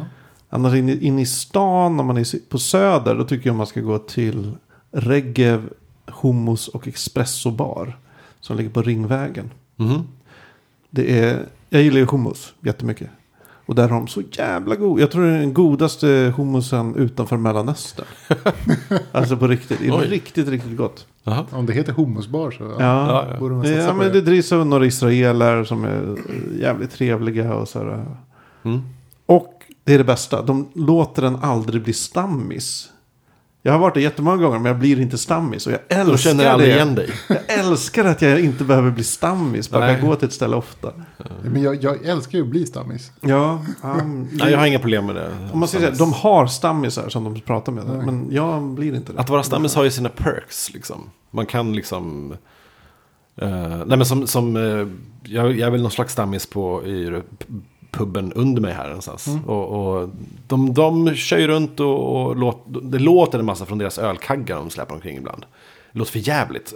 [0.51, 3.81] Annars inne in i stan, om man är på söder, då tycker jag man ska
[3.81, 4.53] gå till
[4.93, 5.69] Regev
[6.07, 7.99] Hummus och Espresso Bar.
[8.41, 9.51] Som ligger på Ringvägen.
[9.77, 10.03] Mhm.
[10.91, 13.09] Det är, jag gillar ju hummus jättemycket.
[13.71, 15.01] Och där har de så jävla god.
[15.01, 18.07] Jag tror det är den godaste hummusen utanför Mellanöstern.
[19.13, 19.79] alltså på riktigt.
[19.79, 20.07] Det är Oj.
[20.09, 21.07] riktigt, riktigt gott.
[21.25, 21.47] Jaha.
[21.51, 22.75] Om det heter hummusbar så Ja.
[22.79, 23.39] Ja, ja.
[23.39, 24.13] borde man Det, satsa ja, men det.
[24.13, 26.17] det drivs av några israeler som är
[26.61, 28.07] jävligt trevliga och så här.
[28.63, 28.81] Mm.
[29.27, 29.53] Och
[29.85, 30.43] det är det bästa.
[30.43, 32.89] De låter den aldrig bli stammis.
[33.62, 35.66] Jag har varit det jättemånga gånger men jag blir inte stammis.
[35.66, 36.75] Och jag älskar Då känner jag aldrig det.
[36.75, 37.11] igen dig.
[37.29, 39.70] Jag älskar att jag inte behöver bli stammis.
[39.70, 40.92] Bara kan gå till ett ställe ofta.
[41.42, 43.12] Men jag, jag älskar ju att bli stammis.
[43.20, 45.31] Ja, um, Nej, jag har inga problem med det.
[45.53, 47.85] Om man här, de har stammisar som de pratar med.
[47.87, 48.07] Nej.
[48.07, 49.20] Men jag blir inte det.
[49.20, 51.11] Att vara stammis har ju sina perks liksom.
[51.31, 52.33] Man kan liksom...
[53.37, 53.49] eh,
[53.87, 54.87] nej men som, som eh,
[55.33, 57.23] jag, jag är väl någon slags stammis på i
[57.90, 59.26] puben under mig här någonstans.
[59.26, 59.44] Mm.
[59.44, 60.11] Och, och
[60.48, 64.57] de, de kör ju runt och, och låt, det låter en massa från deras ölkaggar
[64.57, 65.44] de släpper omkring ibland.
[65.92, 66.74] Det låter för jävligt.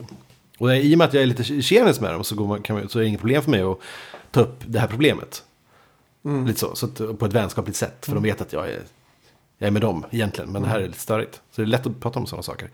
[0.58, 2.62] Och det, i och med att jag är lite tjenis med dem så, går man,
[2.68, 3.78] man, så är det inget problem för mig att
[4.30, 5.42] ta upp det här problemet.
[6.24, 6.46] Mm.
[6.46, 8.06] Lite så, så att, på ett vänskapligt sätt.
[8.06, 8.82] För de vet att jag är,
[9.58, 10.52] jag är med dem egentligen.
[10.52, 11.34] Men det här är lite störigt.
[11.34, 12.70] Så det är lätt att prata om sådana saker.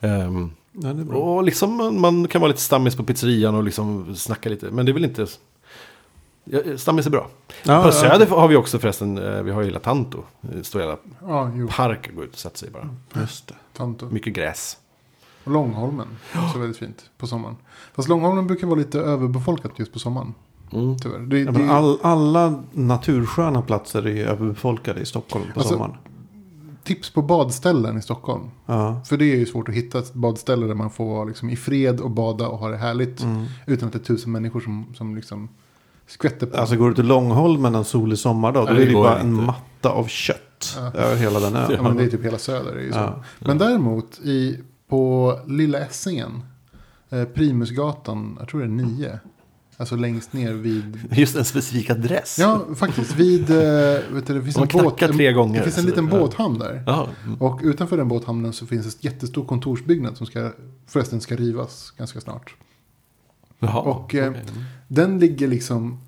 [0.00, 4.48] Ehm, Ja, och liksom man, man kan vara lite stammis på pizzerian och liksom snacka
[4.48, 4.70] lite.
[4.70, 5.26] Men det är väl inte...
[6.52, 7.28] Ja, Stammis är bra.
[7.64, 7.92] Ja, på ja.
[7.92, 10.22] Söder har vi också förresten, eh, vi har ju hela Tanto.
[10.40, 11.68] Det står hela Ja, jo.
[11.70, 12.88] park och gå ut och sätta sig bara.
[13.20, 13.54] Just det.
[13.76, 14.06] Tanto.
[14.10, 14.76] Mycket gräs.
[15.44, 16.06] Och Långholmen.
[16.46, 17.56] Också väldigt fint på sommaren.
[17.94, 20.34] Fast Långholmen brukar vara lite överbefolkat just på sommaren.
[20.72, 20.98] Mm.
[20.98, 21.18] Tyvärr.
[21.18, 25.94] Det, Ja, det, men all, alla natursköna platser är överbefolkade i Stockholm på Alltså- sommaren.
[26.84, 28.50] Tips på badställen i Stockholm.
[28.66, 29.00] Ja.
[29.08, 31.56] För det är ju svårt att hitta ett badställe där man får vara liksom i
[31.56, 33.22] fred och bada och ha det härligt.
[33.22, 33.44] Mm.
[33.66, 35.48] Utan att det är tusen människor som, som liksom
[36.10, 36.56] skvätter på.
[36.56, 39.30] Alltså går du till Långholmen en solig sommardag, då Nej, är det ju bara en
[39.32, 39.44] inte.
[39.44, 40.36] matta av kött
[40.76, 40.92] Ja.
[41.00, 41.70] över hela den ön.
[41.76, 42.72] ja, men det är typ hela söder.
[42.72, 42.98] Är ju så.
[42.98, 43.24] Ja.
[43.38, 46.42] Men däremot i, på Lilla Essingen.
[47.10, 49.20] Eh, Primusgatan, jag tror det är nio.
[49.76, 52.36] Alltså längst ner vid Just en specifik adress.
[52.40, 53.14] Ja, faktiskt.
[53.16, 53.56] Vid, eh,
[54.12, 54.98] vet du, det finns De en båt.
[54.98, 56.18] tre en, gånger, Det finns en liten ja.
[56.18, 56.82] båthamn där.
[56.86, 57.06] Jaha.
[57.26, 57.42] Mm.
[57.42, 60.50] Och utanför den båthamnen så finns ett jättestor kontorsbyggnad som ska,
[60.86, 62.54] förresten ska rivas ganska snart.
[63.60, 63.80] Jaha.
[63.80, 64.26] Och, eh.
[64.26, 64.40] Mm.
[64.88, 66.00] Den ligger liksom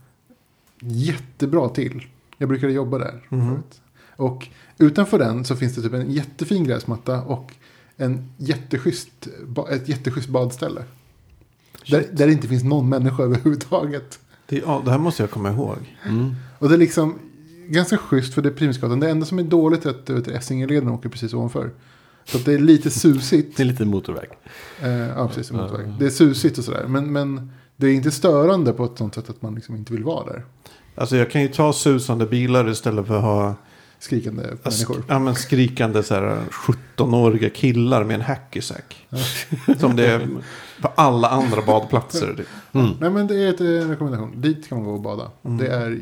[0.80, 2.06] jättebra till.
[2.38, 3.80] Jag brukade jobba där förut.
[4.16, 7.52] Och utanför den så finns det typ en jättefin gräsmatta och
[7.96, 9.28] en jätteschysst,
[9.70, 10.82] ett jätteschysst badställe.
[11.90, 14.18] Där, där det inte finns någon människa överhuvudtaget.
[14.46, 15.96] Det, ja, det här måste jag komma ihåg.
[16.04, 16.34] Mm.
[16.58, 17.18] Och det är liksom
[17.68, 19.00] ganska schysst för det är Primusgatan.
[19.00, 21.70] Det enda som är dåligt är att Essingeleden åker precis ovanför.
[22.24, 23.56] Så det är lite susigt.
[23.56, 24.28] Det är lite motorväg.
[24.82, 25.50] Eh, ja, precis.
[25.50, 25.86] en motorväg.
[25.88, 25.94] Ja.
[25.98, 26.84] Det är susigt och sådär.
[26.88, 30.04] Men, men det är inte störande på ett sånt sätt att man liksom inte vill
[30.04, 30.44] vara där.
[30.94, 33.54] Alltså jag kan ju ta susande bilar istället för att ha
[33.98, 35.04] Skrikande människor.
[35.08, 39.06] ja, men skrikande så här 17-åriga killar med en hacky-sack.
[39.78, 40.28] Som det är
[40.80, 42.34] på alla andra badplatser.
[42.36, 42.46] typ.
[42.72, 42.90] Mm.
[43.00, 44.40] Nej men det är ett, eh, en rekommendation.
[44.40, 45.30] Dit kan man gå och bada.
[45.44, 45.58] Mm.
[45.58, 46.00] Det är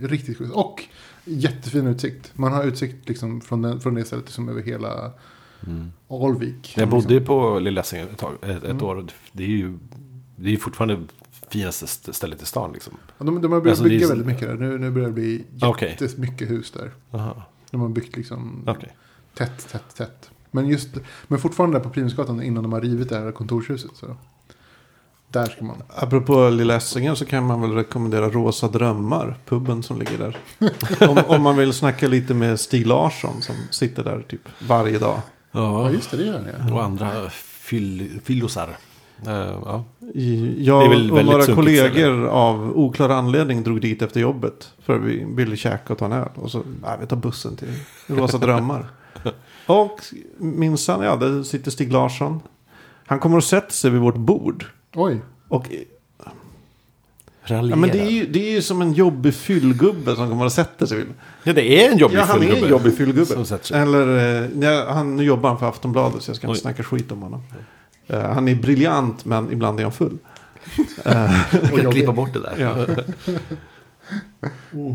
[0.00, 0.52] riktigt schysst.
[0.52, 0.84] Och
[1.24, 2.30] jättefin utsikt.
[2.34, 5.12] Man har utsikt liksom från, den, från det stället liksom över hela
[5.66, 5.92] Mm.
[6.08, 6.74] Alvik.
[6.76, 7.14] Jag bodde liksom.
[7.14, 7.20] ju
[7.52, 8.82] på Lilla Essingen ett, tag, ett, ett Mm.
[8.84, 9.06] år.
[9.32, 9.78] Det är ju
[10.36, 11.00] det är fortfarande
[11.48, 12.92] finaste st- stället i stan liksom.
[13.18, 14.54] Ja, de, de har börjat Alltså, är bygga så- väldigt mycket där.
[14.54, 15.96] Nu, nu börjar det bli Okej.
[16.00, 16.90] jättemycket hus där.
[17.10, 17.42] Aha.
[17.70, 18.96] De har byggt liksom Okej.
[19.34, 20.30] tätt, tätt, tätt.
[20.50, 20.88] Men, just,
[21.26, 23.90] men fortfarande där på Primusgatan innan de har rivit det här kontorshuset.
[23.94, 24.16] Så.
[25.28, 25.82] Där ska man.
[25.88, 29.38] Apropå Lilla Essingen så kan man väl rekommendera Rosa Drömmar.
[29.46, 30.38] Puben som ligger där.
[31.08, 35.20] om, om man vill snacka lite med Stig Larsson som sitter där typ varje dag.
[35.54, 36.74] Ja Ja, just det, det gör den ja.
[36.74, 38.76] och andra fyll, fyllosar.
[39.26, 39.84] Eh, ja.
[40.56, 44.72] Jag och några kollegor av oklar anledning drog dit efter jobbet.
[44.82, 46.28] För vi ville käka och ta en öl.
[46.34, 47.68] Och så, nej, vi tar bussen till
[48.06, 48.86] Rosa Drömmar.
[49.66, 50.00] och
[50.38, 52.40] minsann, ja, där sitter Stig Larsson.
[53.06, 54.66] Han kommer och sätter sig vid vårt bord.
[54.94, 55.68] Oj, Och
[57.46, 57.70] Raljera.
[57.76, 60.52] ja, men det, är ju, det är ju som en jobbig fyllgubbe som kommer och
[60.52, 61.04] sätter sig.
[61.42, 63.34] Ja, det är en jobbig Ja, han är en jobbig fyllgubbe.
[63.72, 66.60] Eller, eh, ja, han, nu jobbar han för Aftonbladet så jag ska inte Oj.
[66.60, 67.42] snacka skit om honom.
[68.06, 70.18] Eh, han är briljant men ibland är han full.
[71.04, 71.04] Jag
[71.52, 71.92] kan jobbig.
[71.92, 72.54] klippa bort det där.
[72.58, 72.86] Ja.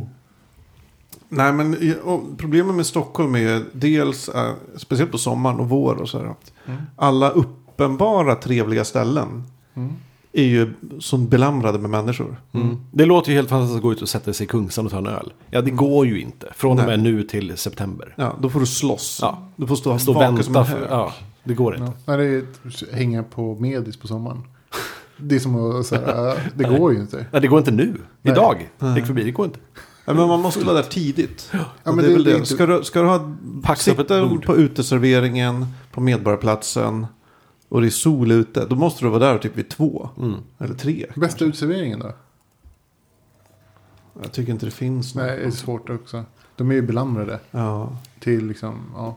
[1.30, 6.10] Nej men och problemet med Stockholm är dels, eh, speciellt på sommaren och vår och
[6.10, 6.82] så här, att Mm.
[6.96, 9.94] alla uppenbara trevliga ställen Mm.
[10.34, 12.42] Är ju så belamrade med människor.
[12.54, 12.78] Mm.
[12.92, 14.98] Det låter ju helt fantastiskt att gå ut och sätta sig i Kungsan och ta
[14.98, 15.34] en öl.
[15.50, 16.48] Ja, det går ju inte.
[16.56, 16.98] Från och Nej.
[16.98, 18.14] med nu till september.
[18.18, 19.20] Ja, då får du slåss.
[19.22, 19.48] Ja.
[19.56, 20.72] Du får stå, Stå och vaken som vänta.
[20.72, 21.14] en För, ja,
[21.44, 21.92] det går inte.
[22.06, 22.16] Ja.
[22.18, 22.44] Nej, det är
[22.90, 24.42] att hänga på medis på sommaren.
[25.18, 27.26] Det är som att säga, det går ju inte.
[27.32, 27.94] Nej, det går inte nu.
[28.22, 28.34] Nej.
[28.34, 28.70] Idag.
[28.80, 28.96] Nej.
[28.96, 29.24] Gick förbi.
[29.24, 29.60] Det går inte.
[30.06, 31.50] Ja, men man måste vara där tidigt.
[31.52, 32.38] Ja, men det är det- väl det det.
[32.38, 33.34] inte- Ska, du, ska du ha
[33.74, 34.46] ett sitta bord.
[34.46, 37.08] på uteserveringen på Medborgarplatsen
[37.70, 38.66] och det är sol ute.
[38.66, 40.10] Då måste du vara där typ vid två.
[40.18, 40.36] Mm.
[40.58, 41.06] Eller tre.
[41.16, 42.12] Bästa utserveringen då?
[44.22, 45.26] Jag tycker inte det finns något.
[45.26, 46.24] Nej, det är svårt också.
[46.56, 47.98] De är ju belamrade Ja.
[48.20, 49.16] till liksom, ja.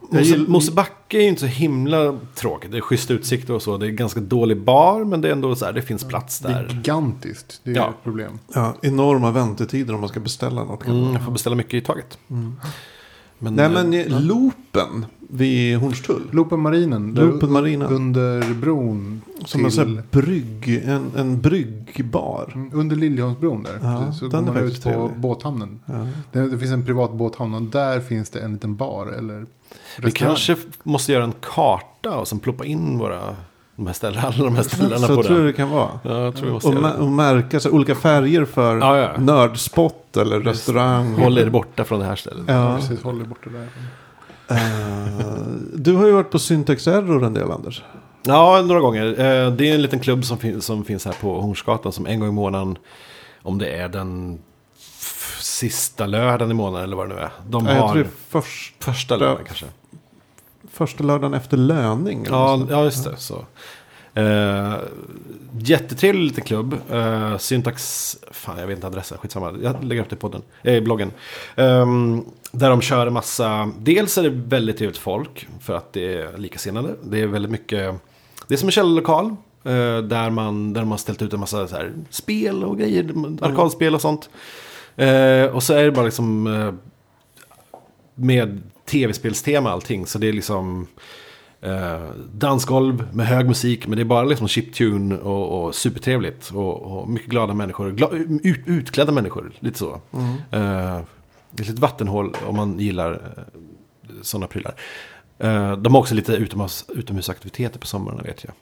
[0.48, 2.70] Mosebacke är ju inte så himla tråkigt.
[2.70, 3.76] Det är schysst utsikt och så.
[3.76, 6.48] Det är ganska dålig bar, men det är ändå så här, det finns plats Det
[6.48, 6.74] är där.
[6.74, 7.60] gigantiskt.
[7.64, 7.88] Det är Ja.
[7.90, 8.38] ett problem.
[8.54, 10.86] ja, enorma väntetider om man ska beställa något.
[10.86, 12.18] Mm, man- jag får beställa mycket i taget.
[12.30, 12.56] Mm.
[13.38, 16.22] Men, Nej men eh, eh, loopen vid Hornstull.
[16.30, 17.14] Lopen Marinen.
[17.14, 17.88] där Lopen Marinen.
[17.92, 19.22] Under bron.
[19.44, 22.52] Som en till- sån här brygg, en, en bryggbar.
[22.54, 23.78] Mm, Under Liljeholmsbron där.
[23.82, 25.10] Ja, så den går man ut på trevlig.
[25.20, 25.80] båthamnen.
[25.86, 26.06] Ja.
[26.32, 29.46] Det, det finns en privat båthamn och där finns det en liten bar eller
[30.02, 33.20] vi kanske måste göra en karta och sen ploppa in våra,
[33.76, 35.46] de här ställena, alla de här ställena Så på tror jag den.
[35.46, 35.90] det kan vara.
[36.02, 36.34] Ja, Och,
[36.74, 39.10] mä- och märka så, olika färger för Ja, ja.
[39.20, 41.14] nördspot eller restaurang.
[41.14, 42.44] Håll er borta från det här stället.
[42.46, 43.02] Ja, precis.
[43.02, 43.68] Håller borta där.
[44.56, 47.82] Eh, du har ju varit på Syntax Error en del Anders.
[48.26, 49.06] Ja, några gånger.
[49.06, 52.20] Eh, Det är en liten klubb som, fin- som finns här på Hornsgatan som en
[52.20, 52.78] gång i månaden,
[53.42, 54.38] om det är den
[55.40, 57.30] sista lördagen i månaden eller vad det nu är.
[57.48, 59.66] De Ja, jag har tror det är först, första lördagen kanske.
[60.72, 62.26] första lördagen efter löning.
[62.30, 63.16] Ja, ja just det.
[63.16, 63.44] Så.
[64.18, 64.76] Uh,
[65.58, 66.74] jättetrevlig liten klubb.
[66.92, 69.54] Uh, Syntax, fan jag vet inte adressen, skitsamma.
[69.62, 71.10] Jag lägger upp det i podden, eh, bloggen.
[71.56, 76.14] Ehm, där de kör en massa, dels är det väldigt trevligt folk för att det
[76.14, 76.94] är likasinnade.
[77.02, 77.94] Det är väldigt mycket,
[78.48, 79.26] det är som en källarlokal.
[79.64, 83.04] eh, där, man, där de har ställt ut en massa så här, spel och grejer,
[83.40, 84.30] arkadspel och sånt.
[84.96, 86.74] Eh, och så är det bara liksom eh,
[88.14, 90.06] med tv-spelstema allting.
[90.06, 90.86] Så det är liksom
[91.62, 93.86] eh, dansgolv med hög musik.
[93.86, 96.50] Men det är bara liksom chiptune och, och supertrevligt.
[96.50, 97.90] Och, och mycket glada människor.
[97.90, 98.08] Gla,
[98.42, 100.00] ut, utklädda människor, lite så.
[100.12, 100.26] Mm.
[100.50, 101.00] Eh,
[101.50, 104.74] det är ett litet vattenhål om man gillar eh, sådana prylar.
[105.38, 108.52] Eh, de har också lite utomhus, utomhusaktiviteter på somrarna vet jag.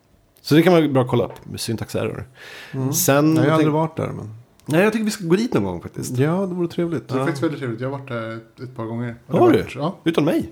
[0.43, 2.29] Så det kan man bra kolla upp med Syntax Error.
[2.73, 2.93] Mm.
[2.93, 3.37] Sen...
[3.37, 4.07] Jag har aldrig tänk- varit där.
[4.09, 4.35] Men...
[4.67, 6.19] Nej, jag tycker vi ska gå dit någon gång faktiskt.
[6.19, 7.09] Ja, det vore trevligt.
[7.09, 7.81] Det är faktiskt väldigt trevligt.
[7.81, 9.17] Jag har varit där ett, ett par gånger.
[9.27, 9.59] Det Har du?
[9.59, 9.97] varit- Ja.
[10.05, 10.51] Utan mig?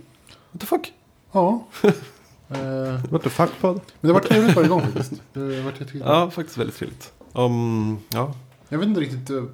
[0.53, 0.93] What the fuck?
[1.33, 1.67] ja.
[2.51, 3.81] Eh, What the fuck pod?
[4.01, 5.13] men det varit trevligt varje gång faktiskt.
[5.33, 5.41] Det
[5.81, 6.03] jättekul.
[6.07, 7.13] Ja, faktiskt väldigt trevligt.
[7.33, 8.35] Um, ja.
[8.69, 9.31] Jag vet inte riktigt.
[9.31, 9.45] Uh,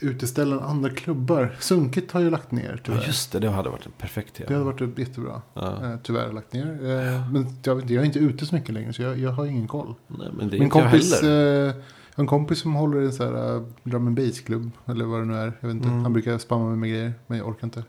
[0.00, 1.56] uteställen, andra klubbar.
[1.60, 2.98] Sunkigt har ju lagt ner tyvärr.
[3.00, 3.38] ja, just det.
[3.38, 4.52] Det hade varit en perfekt Det ja.
[4.52, 5.42] hade varit jättebra.
[5.54, 5.84] ja.
[5.84, 6.66] Eh, tyvärr lagt ner.
[6.66, 9.46] Eh, men jag, inte, jag är inte ute så mycket längre så jag, jag har
[9.46, 9.94] ingen koll.
[10.06, 11.68] Nej, men det är Min inte kompis, jag heller.
[11.68, 11.74] eh,
[12.14, 14.70] en kompis som håller i en sån här drum and bass klubb.
[14.86, 15.52] Eller vad det nu är.
[15.60, 15.88] Jag vet inte.
[15.88, 16.02] Mm.
[16.02, 17.12] Han brukar spamma mig med grejer.
[17.26, 17.84] Men jag orkar inte.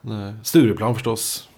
[0.00, 0.34] Nej.
[0.42, 1.48] Stureplan förstås.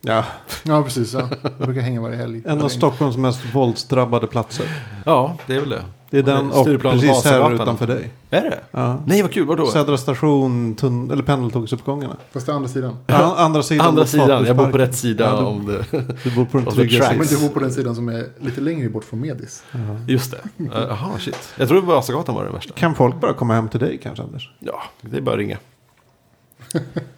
[0.00, 0.24] Ja,
[0.64, 1.12] Ja, precis.
[1.14, 1.28] Ja.
[1.42, 2.42] Jag brukar hänga varje helg.
[2.46, 4.66] en av Stockholms mest våldsdrabbade platser.
[5.06, 5.82] Ja, det är väl det.
[6.10, 8.10] Det är den och precis här utanför dig.
[8.30, 8.60] Är det?
[8.70, 9.02] Ja.
[9.06, 9.46] Nej, vad kul.
[9.46, 9.66] Vadå?
[9.66, 12.16] Södra station, tun- eller pendeltågsuppgångarna.
[12.32, 12.96] Fast det är andra sidan.
[13.06, 13.86] Ja, andra sidan.
[13.86, 14.44] Andra sidan.
[14.44, 15.84] Jag bor på rätt sida Ja, du- om det.
[16.24, 17.18] Du bor på den trygga tracks.
[17.18, 17.42] Men sidan.
[17.42, 19.62] du bor på den sidan som är lite längre bort från Medis.
[19.72, 19.78] Ja.
[20.06, 20.64] Just det.
[20.64, 21.38] Uh, Jaha, shit.
[21.56, 22.74] Jag tror Vasagatan var det värsta.
[22.74, 24.50] Kan folk bara komma hem till dig kanske Anders?
[24.58, 25.58] Ja, det är bara att ringa.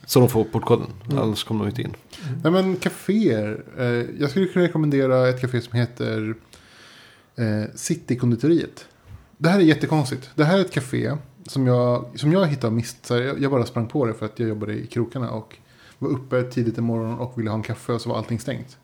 [0.06, 0.86] Så de får portkoden.
[1.10, 1.94] Annars kommer de inte in.
[2.42, 3.64] Nej men kaféer.
[3.78, 6.34] Eh, jag skulle kunna rekommendera ett kafé som heter
[7.36, 8.86] eh, Citykonditoriet.
[9.38, 10.30] Det här är jättekonstigt.
[10.34, 13.06] Det här är ett kafé som jag, som jag hittade mist.
[13.06, 15.56] Så jag, jag bara sprang på det för att jag jobbade i krokarna och
[15.98, 18.78] var uppe tidigt i morgonen och ville ha en kaffe och så var allting stängt.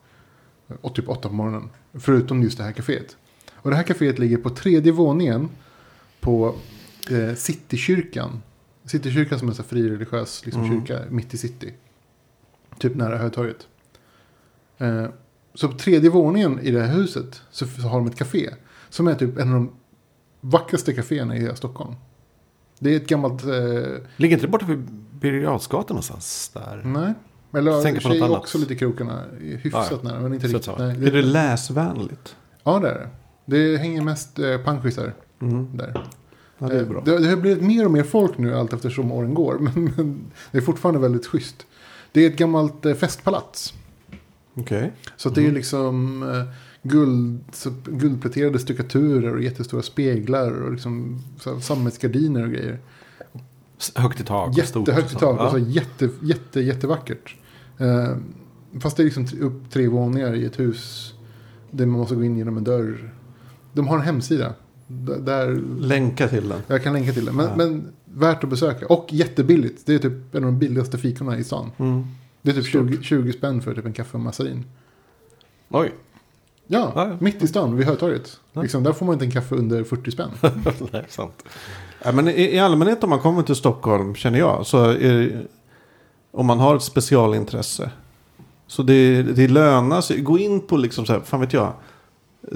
[0.81, 1.71] Och typ åtta på morgonen.
[1.95, 3.17] Förutom just det här kaféet.
[3.55, 5.49] Och det här kaféet ligger på tredje våningen
[6.21, 6.55] på
[7.11, 8.43] eh, Citykyrkan.
[8.87, 10.87] Citykyrkan som är en frireligiös liksom, Mm.
[10.87, 11.75] kyrka mitt i city.
[12.79, 13.67] Typ nära Hötorget.
[14.79, 15.07] Eh,
[15.55, 18.51] så på tredje våningen i det här huset så, så har de ett café.
[18.89, 19.73] Som är typ en av de
[20.41, 21.95] vackraste kaféerna i hela Stockholm.
[22.79, 23.45] Det är ett gammalt...
[23.45, 23.51] Eh,
[24.17, 24.79] Ligger inte det borta vid
[25.21, 25.43] Birger
[25.89, 26.51] någonstans?
[26.55, 26.83] Där?
[26.85, 27.15] nej.
[27.53, 28.39] Eller Tänker i på något annat.
[28.39, 29.23] också lite krokarna.
[29.41, 30.79] Hyfsat Ja, nära men inte riktigt.
[30.79, 32.37] Nej, Är det läsvänligt?
[32.65, 33.09] Ja det är det.
[33.45, 35.77] Det hänger mest eh, punkisar Mm.
[35.77, 36.05] där.
[36.59, 37.03] Ja, det är Eh, bra.
[37.05, 39.59] Det, det har blivit mer och mer folk nu allt eftersom åren går.
[39.61, 40.21] Men, men
[40.53, 41.67] det är fortfarande väldigt schysst.
[42.13, 43.75] Det är ett gammalt eh, festpalats.
[44.55, 44.93] Okej.
[45.17, 46.43] Så att det är liksom eh,
[46.83, 52.79] guld, så, guldpläterade stuckaturer och jättestora speglar och liksom så sammetsgardiner och grejer.
[53.95, 54.59] Högt i tak.
[54.59, 55.19] Jättehögt i så.
[55.19, 55.65] tak så Ja.
[55.67, 57.37] jätte, jätte, jättevackert.
[57.79, 58.17] Eh,
[58.81, 61.15] fast det är liksom upp tre våningar i ett hus
[61.71, 63.15] där man måste gå in genom en dörr.
[63.73, 64.55] De har en hemsida.
[64.87, 66.61] Där, Länka till den.
[66.67, 67.33] jag kan länka till det.
[67.33, 67.57] Men, Ja.
[67.57, 68.87] men värt att besöka.
[68.87, 69.87] Och jättebilligt.
[69.87, 71.71] Det är typ en av de billigaste fikorna i stan.
[71.79, 72.05] Mm.
[72.43, 74.65] Det är typ 20, 20 spänn för typ en kaffe och massarin.
[75.69, 75.93] Oj.
[76.67, 77.17] Ja, Ja, ja.
[77.21, 78.41] mitt i stan vid Hötorget.
[78.53, 78.63] Ja.
[78.63, 80.31] Liksom, där får man inte en kaffe under 40 spänn.
[80.93, 81.45] Nej, sant.
[82.05, 85.33] Ja, men i, I allmänhet om man kommer till Stockholm, känner jag, så det,
[86.31, 87.91] om man har ett specialintresse.
[88.67, 90.21] Så det, det lönar sig.
[90.21, 91.73] Gå in på, liksom så här, fan vet jag,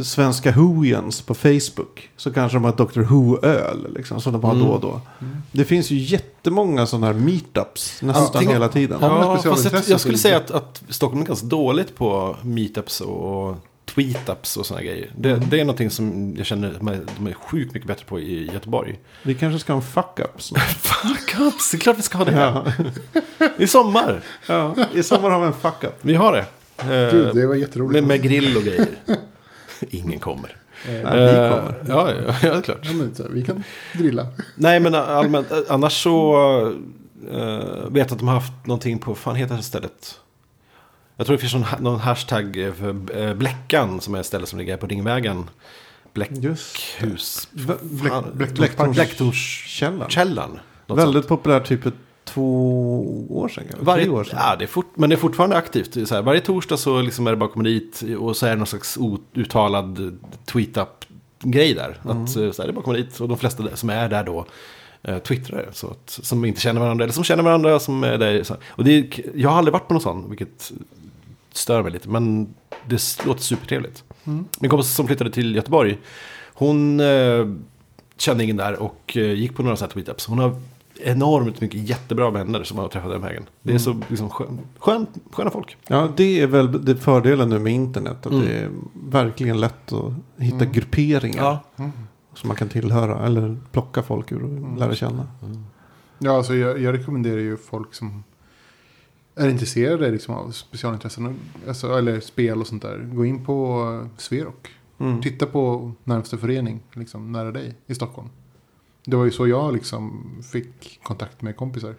[0.02, 2.10] Svenska Whoians på Facebook.
[2.16, 3.00] Så kanske de har Dr.
[3.00, 4.64] Who-öl, liksom, som de har Mm.
[4.66, 5.00] då och då.
[5.52, 8.98] Det finns ju jättemånga sådana här meetups nästan Antingen- hela tiden.
[9.00, 13.00] Ja, Ja, fast jag, jag skulle säga att, att Stockholm är ganska dåligt på meetups
[13.00, 13.56] och
[13.94, 15.10] tweetups och sådana grejer.
[15.18, 15.48] Det, Mm.
[15.50, 16.80] det är någonting som jag känner att
[17.16, 18.98] de- är sjukt mycket bättre på i Göteborg.
[19.22, 20.62] Vi kanske ska ha en fuck-up snart.
[20.72, 22.32] Fuck ups, det är klart vi ska ha det.
[22.32, 22.64] ja.
[23.58, 24.22] I sommar.
[24.46, 24.74] ja.
[24.94, 25.94] I sommar har vi en fuck-up.
[26.00, 26.44] Vi har det.
[26.78, 27.92] Eh, Gud, det var jätteroligt.
[27.92, 28.86] med, med grill och grejer.
[29.90, 30.56] Ingen kommer.
[30.88, 31.84] Eh, Ja, vi Eh, kommer.
[31.88, 32.78] Ja, ja, ja, klart.
[32.82, 34.26] ja, men, så vi kan grilla.
[34.54, 36.36] Nej, men allmänt, eh, annars så
[37.32, 40.20] uh, vet jag att de har haft någonting på, vad fan heter det stället?
[41.16, 44.58] Jag tror det finns någon, någon hashtag för eh, Bläckan som är ett ställe som
[44.58, 45.50] ligger på Ringvägen.
[46.12, 47.48] Bläckhus.
[47.52, 50.10] Bläck- Bläcktornskällan.
[50.10, 50.60] Källan.
[50.86, 51.28] något Väldigt sånt.
[51.28, 51.86] populär typ
[52.34, 53.64] två år sedan.
[53.68, 53.84] kanske?
[53.84, 54.38] Varje, år sedan.
[54.42, 55.92] ja, det är fort, men det är fortfarande aktivt.
[55.92, 58.36] Det är Så här, varje torsdag så liksom är det bara att komma dit och
[58.36, 61.98] så är det någon slags outtalad tweet-up-grej där.
[62.04, 62.22] Mm.
[62.22, 64.08] Att, eh, så här, det är bara att komma dit och de flesta som är
[64.08, 64.46] där då
[65.02, 65.68] eh, twittrare.
[65.72, 67.80] Så att, som inte känner varandra, eller som känner varandra.
[67.80, 68.56] Som är där, så.
[68.68, 70.72] Och det är, jag har aldrig varit på någon sån, vilket
[71.52, 72.08] stör mig lite.
[72.08, 72.54] Men
[72.86, 74.04] det låter supertrevligt.
[74.24, 74.44] Mm.
[74.60, 75.98] Min kompis som flyttade till Göteborg,
[76.54, 77.46] hon eh,
[78.16, 80.26] kände ingen där och eh, gick på några sådana här tweetups.
[80.26, 80.60] Hon har
[81.04, 83.42] enormt mycket jättebra vänner som har träffat den vägen.
[83.62, 85.76] Det är så liksom, skön, skön, sköna folk.
[85.88, 88.26] Ja, det är väl det fördelen nu med internet.
[88.26, 88.44] Att Mm.
[88.46, 88.70] det är
[89.10, 90.72] verkligen lätt att hitta Mm.
[90.72, 91.42] grupperingar.
[91.42, 91.60] Ja.
[91.76, 91.90] Mm.
[92.34, 93.26] Som man kan tillhöra.
[93.26, 94.76] Eller plocka folk ur och Mm.
[94.76, 95.26] lära känna.
[96.18, 98.24] Ja, alltså jag, jag rekommenderar ju folk som
[99.34, 101.34] är intresserade liksom, av specialintressen.
[101.68, 102.98] Alltså, eller spel och sånt där.
[103.12, 104.68] Gå in på Sverok.
[104.98, 105.22] Mm.
[105.22, 108.28] Titta på närmsta förening liksom, nära dig i Stockholm.
[109.04, 111.94] Det var ju så jag liksom fick kontakt med kompisar.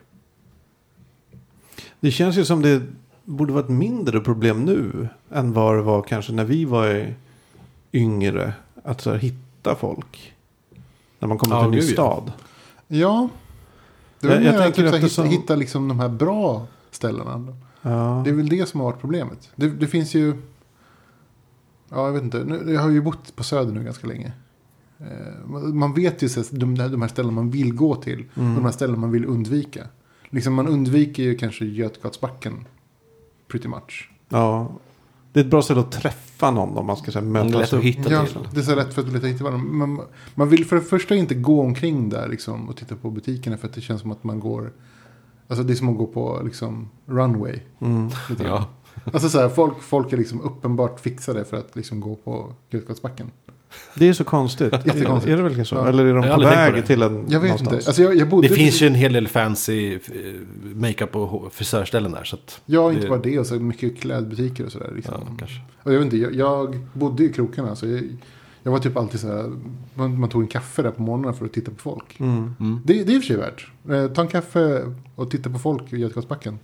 [1.99, 2.81] Det känns ju som det
[3.25, 5.07] borde vara ett mindre problem nu.
[5.31, 7.13] Än vad det var kanske när vi var
[7.93, 8.53] yngre.
[8.83, 10.33] Att så här, hitta folk.
[11.19, 12.31] När man kommer Ja, till en ny stad.
[12.87, 13.29] Ja.
[14.19, 16.09] Det Jag- var jag mer tänker att typ, att här, som- hitta liksom, de här
[16.09, 17.47] bra ställena.
[17.81, 18.21] Ja.
[18.25, 19.49] Det är väl det som har varit problemet.
[19.55, 20.37] Det, det finns ju...
[21.89, 22.43] Ja, jag vet inte.
[22.43, 24.31] Nu, jag har ju bott på Söder nu ganska länge.
[25.01, 28.25] Eh, man- vet ju så, de, här ställena man vill gå till.
[28.35, 28.55] Mm.
[28.55, 29.87] de här ställena man vill undvika.
[30.29, 32.67] Liksom man undviker ju kanske Götgatsbacken.
[33.47, 34.09] Pretty much.
[34.29, 34.71] ja.
[35.33, 37.71] Det är ett bra sätt att träffa någon om man ska säga, Det är mötas
[37.71, 38.37] lätt att hitta Ja, till.
[38.53, 39.71] det är så lätt för att leta hit varandra.
[39.71, 40.01] Man,
[40.35, 43.57] man vill för det första inte gå omkring där liksom, och titta på butikerna.
[43.57, 44.73] För att det känns som att man går...
[45.47, 47.59] Alltså det är som att gå på liksom, runway.
[47.79, 48.09] Mm.
[48.43, 48.67] Ja.
[49.13, 53.31] Alltså så här, folk, folk är liksom uppenbart fixade för att liksom gå på Götgatsbacken.
[53.95, 54.73] Det är så konstigt.
[54.85, 55.33] Jättekonstigt.
[55.33, 55.75] Är det verkligen så?
[55.75, 55.87] Ja.
[55.87, 57.73] Eller är de på väg till en Jag vet någonstans?
[57.73, 57.87] inte.
[57.89, 59.99] Alltså jag, jag bodde Det finns ju en hel del fancy eh,
[60.75, 62.23] makeup och frisörställen där.
[62.23, 63.39] Så att, Ja, inte det- bara det.
[63.39, 64.91] Och så mycket klädbutiker och sådär.
[64.95, 65.13] Liksom.
[65.27, 65.61] ja, kanske.
[65.83, 67.75] Och jag vet inte, jag, jag bodde i krokarna.
[67.75, 68.03] Så jag,
[68.63, 69.51] jag var typ alltid så här.
[69.93, 72.19] Man, man tog en kaffe där på morgonen för att titta på folk.
[72.19, 72.55] Mm.
[72.59, 72.79] Mm.
[72.85, 73.67] Det, det är i och för sig värt.
[73.89, 74.81] Eh, ta en kaffe
[75.15, 76.59] och titta på folk i Götgatsbacken.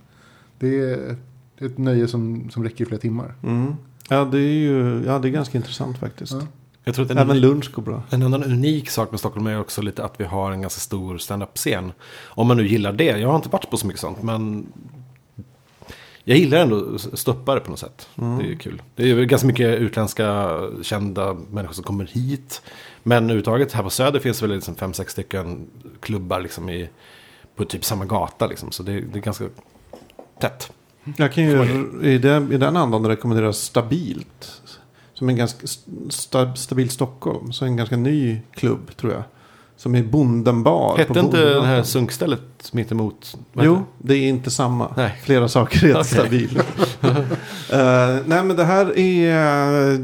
[0.58, 1.16] Det är
[1.60, 3.34] ett nöje som, som räcker i flera timmar.
[3.42, 3.72] Mm.
[4.08, 6.32] Ja, det är ju ja, det är ganska intressant faktiskt.
[6.32, 6.42] Ja.
[6.88, 8.02] Jag tror att en, Även lunch går bra.
[8.10, 11.18] en annan unik sak med Stockholm är också lite att vi har en ganska stor
[11.18, 11.92] stand-up-scen.
[12.24, 13.04] Om man nu gillar det.
[13.04, 14.66] Jag har inte varit på så mycket sånt, men
[16.24, 18.08] jag gillar ändå stoppare på något sätt.
[18.18, 18.38] Mm.
[18.38, 18.82] Det är kul.
[18.94, 22.62] Det är ganska mycket utländska kända människor som kommer hit.
[23.02, 25.66] Men överhuvudtaget här på Söder finns väl liksom fem, sex stycken
[26.00, 26.88] klubbar liksom i,
[27.56, 28.46] på typ samma gata.
[28.46, 28.72] Liksom.
[28.72, 29.44] Så det, det är ganska
[30.40, 30.72] tätt.
[31.16, 34.62] Jag kan ju i den, i den andan rekommendera Stabilt.
[35.18, 35.66] Som en ganska
[36.10, 37.52] sta, Stabilt Stockholm.
[37.52, 39.22] Så en ganska ny klubb tror jag.
[39.76, 40.90] Som är Bondenbar.
[40.92, 43.38] på Hette inte det här sunkstället mittemot?
[43.52, 44.92] vad Jo, heter det är inte samma.
[44.96, 45.18] Nej.
[45.22, 46.04] Flera saker är Okej.
[46.04, 46.62] stabil.
[47.72, 49.32] Eh, nej, men det här är
[49.90, 49.94] eh,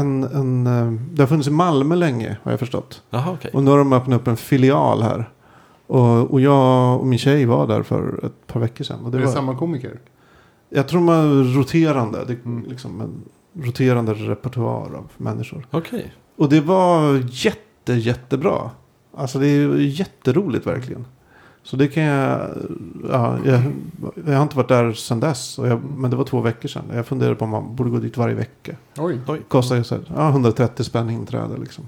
[0.00, 0.66] en, en...
[0.66, 3.02] eh, det har funnits i Malmö länge, har jag förstått.
[3.10, 3.16] det?
[3.16, 3.50] Jaha, okej.
[3.54, 5.30] Och nu har de öppnat upp en filial här.
[5.86, 9.04] Och, och jag och min tjej var där för ett par veckor sedan.
[9.04, 9.98] Och det Det är var, samma komiker.
[10.68, 12.24] Jag tror man roterande.
[12.26, 12.64] Det är Mm.
[12.68, 13.22] liksom en
[13.54, 15.66] roterande repertoar av människor.
[15.70, 16.12] Okej.
[16.36, 18.70] Och det var jätte, jättebra.
[19.16, 21.06] Alltså det är jätteroligt verkligen.
[21.62, 22.48] Så det kan jag,
[23.10, 23.62] ja, jag,
[24.26, 25.58] jag har inte varit där sedan dess.
[25.58, 26.84] Och jag, men det var två veckor sedan.
[26.94, 28.76] Jag funderade på om man borde gå dit varje vecka.
[28.96, 29.18] Oj.
[29.26, 29.40] Oj.
[29.48, 31.84] Kostar ju så här, ja, 130 spänn inträde liksom.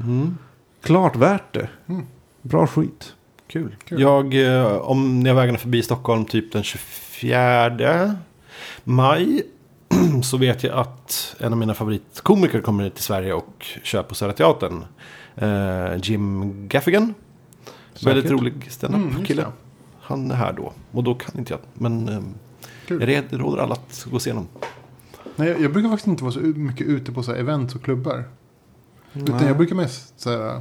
[0.00, 0.36] Mm.
[0.82, 1.68] Klart värt det.
[1.86, 2.06] Mm.
[2.42, 3.14] Bra skit.
[3.46, 3.76] Kul.
[3.84, 4.00] Kul.
[4.00, 8.16] Jag, eh, om jag vägarna förbi Stockholm typ den 24
[8.84, 9.42] maj.
[10.22, 14.32] Så vet jag att en av mina favoritkomiker kommer till Sverige och kör på Södra
[14.32, 14.84] Teatern.
[15.36, 17.14] Eh, Jim Gaffigan.
[18.04, 18.40] Väldigt Säkert.
[18.40, 19.42] rolig Mm, just stand-up-kille.
[19.42, 19.52] det.
[20.00, 20.72] Han är här då.
[20.92, 21.60] Och då kan inte jag.
[21.74, 22.20] Men eh,
[22.88, 24.46] jag råder alla att gå och se honom.
[25.36, 28.24] Nej, jag, brukar faktiskt inte vara så mycket ute på så här event och klubbar.
[29.12, 29.46] Utan Nej.
[29.46, 30.60] jag brukar mest så här,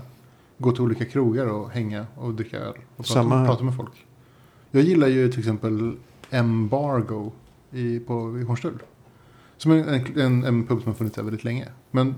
[0.58, 2.74] gå till olika krogar och hänga och dricka öl.
[2.96, 4.06] Och Samma prata med folk.
[4.72, 5.96] Jag gillar ju till exempel
[6.30, 7.32] Embargo
[7.72, 8.80] i, på, i Hornstull.
[9.58, 11.68] Som en, en, en pub som har funnits där väldigt länge.
[11.91, 12.16] Men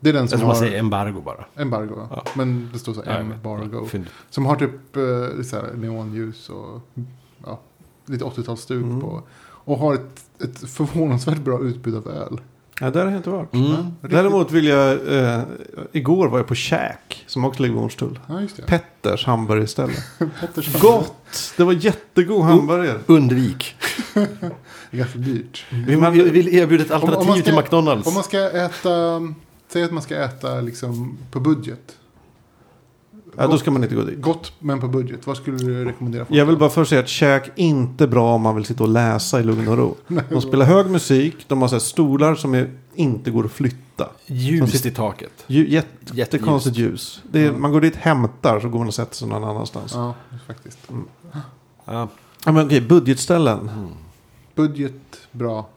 [0.00, 0.64] det är den som Jag tror man har...
[0.66, 1.44] säger embargo bara.
[1.56, 2.08] Embargo, ja.
[2.24, 2.30] Ja.
[2.36, 3.32] Men det står så Ja, här vet.
[3.34, 3.86] Embargo.
[3.86, 4.06] Fynd.
[4.30, 6.80] Som har typ eh, så här, neonljus och
[7.46, 7.60] ja,
[8.06, 9.00] lite 80-talsstuk Mm.
[9.00, 9.22] på.
[9.64, 12.40] Och har ett, ett förvånansvärt bra utbud av öl.
[12.80, 13.54] Ja, där har jag inte varit.
[13.54, 13.76] Mm.
[14.00, 15.40] Däremot vill jag, eh,
[15.92, 18.18] igår var jag på Käk, som också ligger vid Hornstull.
[18.28, 18.62] Ja, just det.
[18.62, 19.92] Petters hamburgerställe.
[20.40, 20.80] Pettersson.
[20.80, 21.54] Gott!
[21.56, 22.98] Det var jättegod hamburgare.
[23.06, 23.74] Undvik.
[24.14, 25.64] Det är ganska dyrt.
[25.70, 28.06] Vi vi vill erbjuda ett Om- om alternativ man ska- till McDonalds.
[28.08, 29.20] Om man ska äta,
[29.68, 31.96] säg att man ska äta liksom på budget.
[33.36, 34.20] Ja, då ska man inte gå dit.
[34.20, 35.26] Gott men på budget.
[35.26, 36.24] Vad skulle du rekommendera?
[36.24, 36.38] folk?
[36.38, 39.40] Jag vill bara först säga att käk inte bra om man vill sitta och läsa
[39.40, 39.96] i lugn och ro.
[40.30, 44.08] De spelar hög musik, de har så här stolar som är, inte går att flytta.
[44.26, 45.44] Ljust i taket.
[45.46, 47.22] Ju, jätte, jättekonstigt ljus.
[47.30, 47.52] Det är, Ja.
[47.58, 49.92] Man går dit, hämtar, så går man och sätter sig någon annanstans.
[49.94, 50.78] Ja, Ja, faktiskt.
[51.84, 52.08] Ja.
[52.44, 53.58] men okej, budgetställen.
[53.68, 53.88] Mm.
[54.54, 55.68] Budget, bra.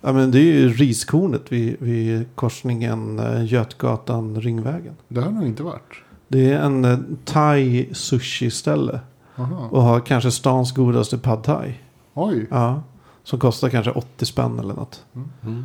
[0.00, 4.94] Ja, men det är ju riskornet vid, vid korsningen eh, Götgatan-Ringvägen.
[5.08, 5.92] Det har nog inte varit.
[6.30, 9.00] Det är en eh, thai sushi-ställe.
[9.36, 9.68] Aha.
[9.70, 11.74] Och har kanske stans godaste pad thai.
[12.14, 12.46] Oj.
[12.50, 12.82] Ja.
[13.22, 15.04] Som kostar kanske 80 spänn eller något.
[15.42, 15.64] Mm.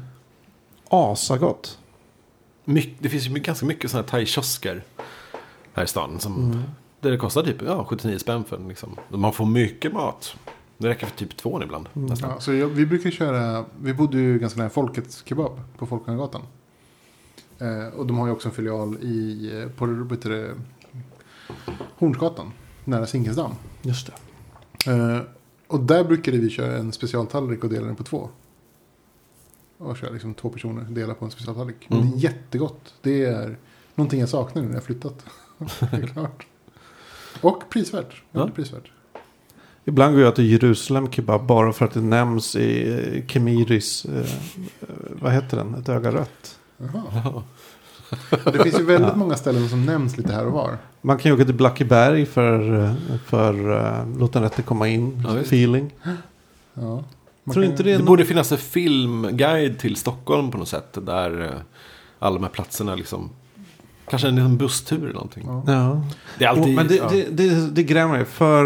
[0.89, 1.78] Asagott.
[2.66, 4.82] Mycket, det finns ju ganska mycket sådana här thai-kiosker
[5.74, 6.20] här i stan.
[6.20, 6.63] Som, Mm.
[7.01, 8.95] Där det kostar typ ja, 79 spänn för liksom.
[9.09, 10.36] Man får mycket mat.
[10.78, 11.89] Det räcker för typ två ibland.
[11.93, 12.07] Mm.
[12.07, 12.30] Nästan.
[12.30, 16.41] Ja, så jag, vi brukar köra, vi bodde ju ganska nära Folkets Kebab på Folkungagatan.
[17.60, 20.53] Eh, och de har ju också en filial i, eh, på det,
[21.97, 22.51] Hornsgatan,
[22.84, 23.51] nära Zinkensdamm.
[23.82, 24.91] Just det.
[24.91, 25.22] Eh,
[25.68, 28.30] och där brukade vi köra en specialtallrik och dela den på två.
[29.78, 31.88] Och köra liksom två personer, dela på en specialtallrik.
[31.89, 32.12] Mm.
[32.12, 32.93] det är jättegott.
[33.01, 33.58] Det är
[33.95, 35.26] någonting jag saknar nu när jag har flyttat.
[35.80, 36.47] det är klart.
[37.41, 38.24] Och prisvärt.
[38.32, 38.49] Ja.
[38.56, 38.91] prisvärt.
[39.86, 44.88] Ibland går jag till Jerusalem kebab bara för att det nämns i Kemiris, eh, eh,
[45.22, 46.60] vad heter den, ett öga rött.
[46.78, 47.44] Jaha.
[48.54, 49.16] Det finns ju väldigt Ja.
[49.16, 50.78] många ställen som nämns lite här och var.
[51.02, 52.94] Man kan ju åka till Blackeberg för,
[53.26, 55.92] för uh, låt den rätte komma in, Ja, feeling.
[56.74, 57.04] Ja.
[57.44, 60.98] Tror kan- inte det Det någon- borde finnas en filmguide till Stockholm på något sätt.
[61.06, 61.50] Där eh,
[62.20, 63.30] alla de här platserna liksom.
[64.10, 65.44] Kanske en liten busstur eller någonting.
[65.48, 65.64] Ja.
[65.68, 66.02] Ja.
[66.38, 66.64] Det är alltid...
[66.64, 67.10] Och, men det, ja.
[67.12, 68.26] det, det, det grämer mig.
[68.26, 68.64] För,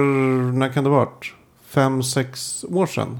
[0.53, 1.33] när kan det ha varit?
[1.65, 3.19] Fem, sex år sedan.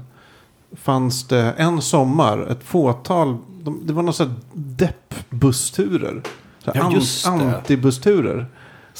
[0.72, 3.36] Fanns det en sommar, ett fåtal.
[3.64, 6.22] De, det var sån här depp-bussturer.
[6.64, 6.90] Så Ja,
[7.38, 7.56] det.
[7.56, 8.46] Antibussturer.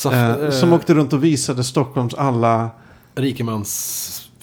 [0.04, 2.70] Eh, eh, som åkte runt och visade Stockholms alla...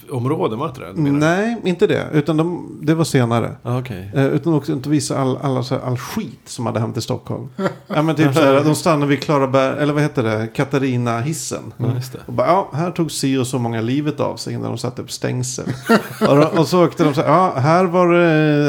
[0.08, 1.12] Rikemansområden, var det inte det?
[1.12, 2.08] Nej, inte det.
[2.14, 3.56] Utan de, det var senare.
[3.64, 4.12] Ah, Okej.
[4.16, 7.50] Eh, utan också inte visa all, alla, här, all skit som hade hänt i Stockholm.
[7.88, 11.74] ja, men typ så här, de stannade vid Klaraberg, eller vad heter det, Katarina-hissen.
[11.78, 12.20] Ja, just det.
[12.26, 15.02] Och bara, ja, här tog si och så många livet av sig innan de satte
[15.02, 15.66] upp stängsel.
[16.30, 18.08] och, då, och så åkte de så här, ja, här, var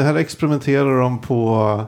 [0.03, 1.81] här experimenterar de på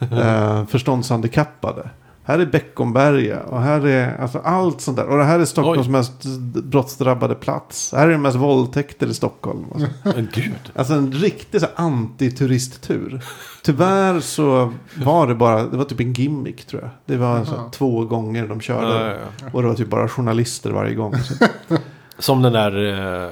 [0.00, 1.90] eh, förståndshandikappade.
[2.28, 5.06] Här är Beckomberga och här är alltså allt sånt där.
[5.06, 5.92] Och det här är Stockholms Oj.
[5.92, 6.24] mest
[6.64, 7.92] brottsdrabbade plats.
[7.96, 9.64] Här är det mest våldtäkter i Stockholm.
[9.74, 10.72] Alltså, Men gud.
[10.74, 13.22] alltså en riktig så antituristtur.
[13.62, 16.90] Tyvärr så var det bara, det var typ en gimmick tror jag.
[17.06, 18.86] Det var så här, två gånger de körde.
[18.86, 19.46] Ja, ja, ja.
[19.52, 21.14] Och det var typ bara journalister varje gång.
[21.18, 21.34] Så.
[22.18, 23.30] Som den där eh,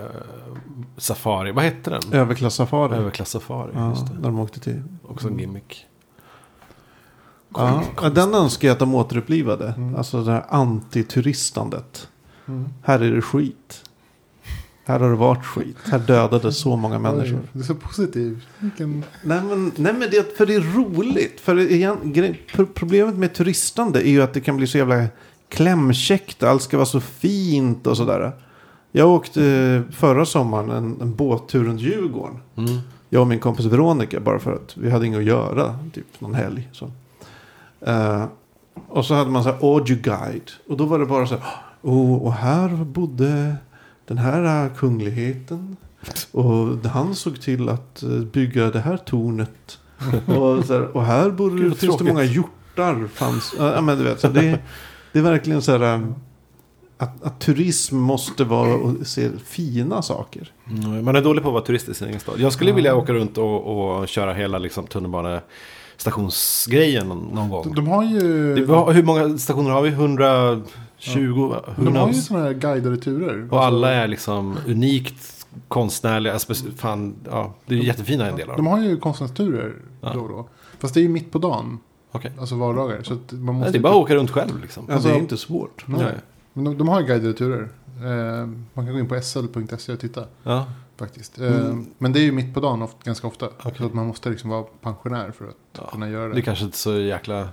[0.97, 1.53] Safari.
[1.53, 2.03] Vad hette den?
[2.12, 2.97] Överklassafari.
[2.97, 3.70] Överklass-safari.
[3.74, 4.12] Ja, Just det.
[4.14, 4.82] när de åkte till.
[5.09, 5.86] Också en gimmick.
[7.55, 9.74] Ja, ja, den önskar jag att de återupplivade.
[9.76, 9.97] Mm.
[9.97, 12.09] Alltså det här antituristandet.
[12.49, 12.68] Mm.
[12.82, 13.82] Här är det skit.
[14.84, 15.76] Här har det varit skit.
[15.84, 17.38] Här dödades så många människor.
[17.42, 18.44] Oj, Du är så positiv.
[18.59, 19.05] Vilken...
[19.22, 21.40] Nej men, nej, men det, för det är roligt.
[21.40, 22.42] För igen, grej,
[22.74, 25.07] problemet med turistande är ju att det kan bli så jävla
[25.49, 26.42] klämkäckt.
[26.42, 28.32] Allt ska vara så fint och sådär.
[28.92, 32.38] Jag åkte förra sommaren en, en båttur runt Djurgården.
[32.57, 32.78] Mm.
[33.09, 35.78] Jag och min kompis Veronica bara för att vi hade inget att göra.
[35.94, 36.68] Typ någon helg.
[36.72, 36.90] Så.
[37.81, 38.24] Eh,
[38.89, 40.51] och så hade man så här audio guide.
[40.68, 41.45] Och då var det bara så här.
[41.83, 43.57] Oh, och här bodde
[44.07, 45.77] den här eh, kungligheten.
[46.33, 49.79] Och han såg till att eh, bygga det här tornet.
[50.27, 53.07] Och, så här, och här borde, Gud, finns det många hjortar.
[53.14, 54.59] Fanns, ja, men du vet, så det,
[55.12, 56.03] det är verkligen så här.
[56.99, 60.53] Att, att turism måste vara och se fina saker.
[60.70, 62.35] Mm, Man är dålig på att vara turist i sin egen stad.
[62.41, 62.77] Jag skulle Ja.
[62.77, 64.87] vilja åka runt och, och köra hela liksom,
[66.05, 67.62] tunnelbanestationsgrejen någon, någon gång.
[67.62, 68.55] De, de har ju...
[68.55, 69.88] Det, hur många stationer har vi?
[69.88, 70.62] 120?
[71.76, 73.49] Who de har ju sådana här guidade turer.
[73.51, 76.32] Och alla är liksom unikt konstnärliga.
[76.32, 78.72] alltså, Fan, ja, det är jättefina en del av De dem.
[78.72, 80.12] har ju konstnärsturer Ja.
[80.14, 80.49] då och då.
[80.78, 81.78] Fast det är ju mitt på dagen.
[82.12, 82.32] Okej.
[82.40, 83.03] Alltså vardagar.
[83.03, 84.84] Så att man Nej, måste Det är bara att åka runt själv liksom.
[84.88, 85.84] Ja, Alltså- det är inte svårt.
[85.86, 86.01] Nej.
[86.03, 86.14] Nej.
[86.53, 87.68] Men de, de har ju guidade turer.
[88.01, 90.64] Eh, man kan gå in på sl.se och titta Ja.
[90.99, 91.38] Faktiskt.
[91.40, 91.86] Eh, Mm.
[91.99, 93.47] Men det är ju mitt på dagen ofta, ganska ofta.
[93.47, 93.72] Okej.
[93.78, 95.88] Så att man måste liksom vara pensionär för att Ja.
[95.92, 96.34] kunna göra det.
[96.34, 97.49] Det är kanske inte så jäkla...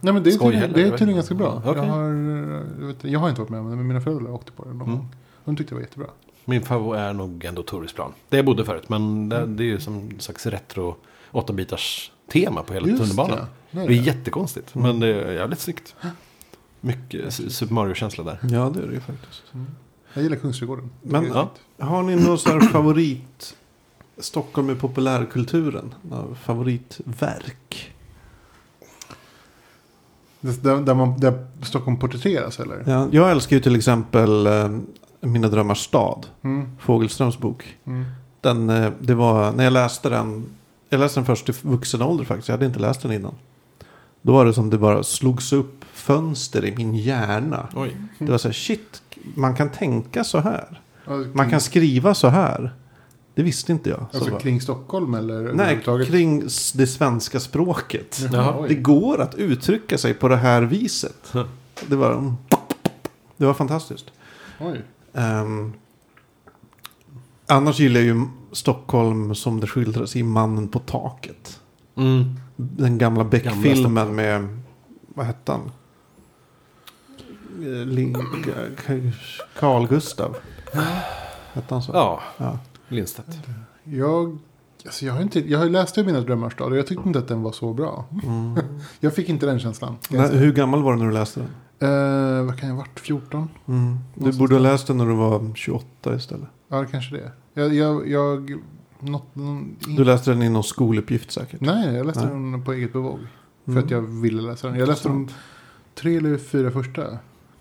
[0.00, 1.62] Nej men det är skoj tydligen, heller, det är tydligen ganska bra.
[1.64, 1.72] Okej.
[1.82, 4.30] Jag, har, eh, jag, vet, jag har inte varit med om det men mina föräldrar
[4.32, 4.96] åkte på det någon Mm.
[4.98, 5.08] gång.
[5.44, 6.06] De tyckte det var jättebra.
[6.44, 8.12] Min favorit är nog ändå Tourisplan.
[8.28, 8.88] Det jag bodde förut.
[8.88, 10.96] Men det, det är ju som en slags retro
[11.32, 13.38] 8-bitars tema på hela tunnelbanan.
[13.70, 13.80] det.
[13.80, 14.74] Det är jättekonstigt.
[14.74, 15.94] Men det är jävligt snyggt.
[16.80, 18.38] Mycket Super Mario-känsla där.
[18.42, 19.42] Ja, det är det ju faktiskt.
[19.54, 19.66] Mm.
[20.14, 20.90] Jag gillar Kungsträdgården.
[21.02, 21.50] Men- Ja.
[21.78, 23.56] Har ni någon sån här favorit
[24.18, 25.94] Stockholm i populärkulturen?
[26.42, 27.92] Favoritverk?
[30.40, 32.84] Där, där, man, där Stockholm porträtteras eller?
[32.86, 34.68] Ja, jag älskar ju till exempel eh,
[35.20, 36.26] Mina drömmars stad.
[36.42, 37.76] Mm, Fogelströms bok.
[37.84, 38.04] mm.
[38.40, 40.44] Den, eh, det var när jag läste den.
[40.88, 42.48] Jag läste den först i vuxen ålder faktiskt.
[42.48, 43.34] Jag hade inte läst den innan.
[44.22, 47.68] Då var det som det bara slogs upp fönster i min hjärna.
[47.74, 47.96] Oj.
[48.18, 49.02] Det var så här, shit,
[49.34, 50.80] man kan tänka så här.
[51.06, 52.72] Alltså, Man kan skriva så här.
[53.34, 54.06] Det visste inte jag.
[54.10, 56.40] Så Alltså bara- kring Stockholm eller Nej, kring
[56.74, 58.20] det svenska språket.
[58.32, 58.66] Jaha.
[58.68, 61.32] Det går att uttrycka sig på det här viset.
[61.86, 62.34] Det var,
[63.36, 64.06] det var fantastiskt.
[64.60, 64.82] Oj.
[65.14, 65.72] Ehm,
[67.46, 71.60] annars gillar jag ju Stockholm som det skildras i Mannen på taket.
[71.96, 72.34] Mm.
[72.56, 74.58] Den gamla Beck-filmen med,
[75.14, 75.70] vad hette han?
[77.62, 79.12] Eh,
[79.58, 80.36] Carl Gustav.
[81.52, 81.92] Hette han så?
[81.94, 82.58] Ja, Ja.
[82.88, 83.38] Lindstedt.
[83.84, 84.38] Jag,
[84.84, 87.28] alltså jag, har inte, jag har läst Mina drömmars stad och jag tyckte inte att
[87.28, 88.04] den var så bra.
[88.24, 88.58] Mm.
[89.00, 89.96] Jag fick inte den känslan.
[90.10, 91.48] Nej, hur gammal var du när du läste den?
[91.90, 93.00] Eh, vad kan jag ha varit?
[93.00, 93.48] 14?
[93.68, 93.98] Mm.
[94.14, 96.48] Du borde ha läst den när du var 28 istället.
[96.68, 97.32] Ja, kanske det.
[97.54, 98.60] Jag, jag, jag
[99.00, 101.60] något, någon, in, Du läste den i någon skoluppgift säkert.
[101.60, 102.30] Nej, jag läste Nej.
[102.52, 103.18] den på eget bevåg.
[103.64, 103.84] För Mm.
[103.84, 104.78] att jag ville läsa den.
[104.78, 105.28] Jag läste de
[105.94, 107.02] tre eller fyra första.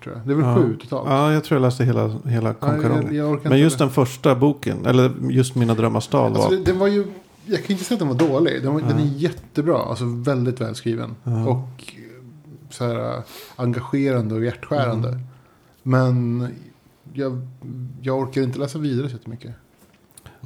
[0.03, 0.27] Tror jag.
[0.27, 0.55] Det är väl Ja.
[0.55, 1.09] sju totalt.
[1.09, 3.39] Ja, jag tror jag läste hela, hela Ja, Konkarongen.
[3.43, 6.65] Men just den första boken, eller just Mina drömmars stad Alltså, var...
[6.65, 7.05] den var ju,
[7.45, 8.63] jag kan inte säga att den var dålig.
[8.63, 9.11] Den, var, den är Ja.
[9.17, 9.77] jättebra.
[9.77, 11.15] Alltså väldigt välskriven.
[11.23, 11.47] Ja.
[11.47, 12.23] Och eh,
[12.69, 13.23] så här, äh,
[13.55, 15.09] engagerande och hjärtskärande.
[15.09, 15.21] Mm.
[15.83, 16.47] Men
[17.13, 17.47] jag,
[18.01, 19.51] jag orkar inte läsa vidare så mycket.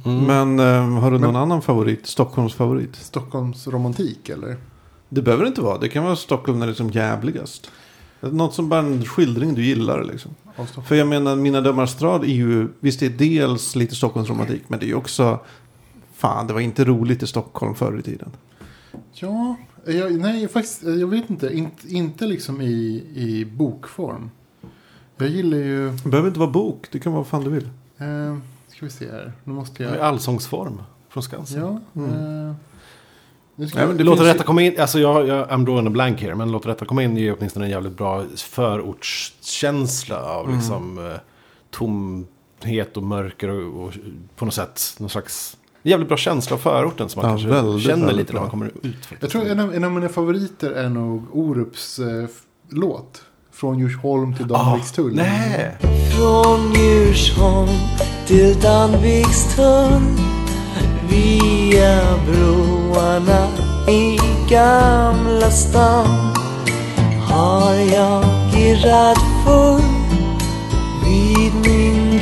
[0.04, 0.24] Mm.
[0.24, 0.58] Men
[0.94, 2.06] eh, har du någon Men- annan favorit?
[2.06, 2.96] Stockholms favorit?
[2.96, 4.56] Stockholms romantik eller?
[5.08, 5.78] Det behöver det inte vara.
[5.78, 7.70] Det kan vara Stockholm när det är som jävligast.
[8.20, 10.34] Något som bara en skildring du gillar liksom.
[10.84, 12.68] För jag menar, Mina drömmars stad är ju...
[12.80, 14.62] Visst, det är dels lite Stockholms romantik.
[14.68, 15.40] Men det är ju också...
[16.12, 18.30] Fan, det var inte roligt i Stockholm förr i tiden.
[19.12, 19.56] Ja,
[19.86, 20.82] jag, nej faktiskt.
[20.82, 21.56] Jag vet inte.
[21.56, 24.30] Inte, inte liksom i, i bokform.
[25.16, 25.90] Jag gillar ju...
[25.90, 26.86] Det behöver inte vara bok.
[26.92, 27.68] Det kan vara vad fan du vill.
[27.98, 28.38] Eh,
[28.68, 29.32] ska vi se här.
[29.44, 29.98] Nu måste I jag...
[29.98, 31.60] allsångsform från Skansen.
[31.60, 31.80] Ja.
[32.02, 32.48] Mm.
[32.48, 32.54] Eh,
[33.60, 36.20] Nej, men det Låter finns detta komma in, alltså jag, jag I'm drawing a blank
[36.22, 40.56] here, men låter detta komma in ger åtminstone en jävligt bra förortskänsla av Mm.
[40.58, 41.14] liksom eh,
[41.70, 43.92] tomhet och mörker och, och
[44.36, 47.86] på något sätt någon slags jävligt bra känsla av förorten som man Ja, kanske väldigt,
[47.86, 48.50] känner väldigt lite när man bra.
[48.50, 49.06] kommer ut.
[49.06, 49.22] faktiskt.
[49.22, 52.26] Jag tror en av, en av mina favoriter är nog Orups eh,
[52.70, 53.22] låt.
[53.52, 55.14] Från Djursholm till Danvikstull.
[55.14, 55.76] Nej!
[56.16, 57.68] Från Djursholm
[58.26, 60.02] till Danvikstull
[61.72, 63.48] Via broarna
[63.88, 64.18] i
[64.50, 66.06] Gamla stan
[67.30, 68.24] Har jag
[68.58, 69.82] irrat full
[71.04, 72.20] vid min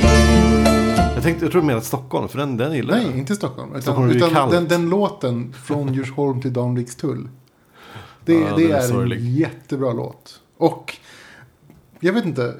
[1.14, 3.06] Jag tänkte, jag tror mer att Stockholm, för den, den gillar jag.
[3.06, 3.70] Nej, inte Stockholm.
[3.70, 4.52] Utan, Stockholm utan kallt.
[4.52, 7.28] den, den låten från Djursholm till Danvikstull.
[8.24, 9.18] Det, Ja, det den är är, sorglig.
[9.18, 10.40] en jättebra låt.
[10.58, 10.96] Och
[12.00, 12.54] jag vet inte.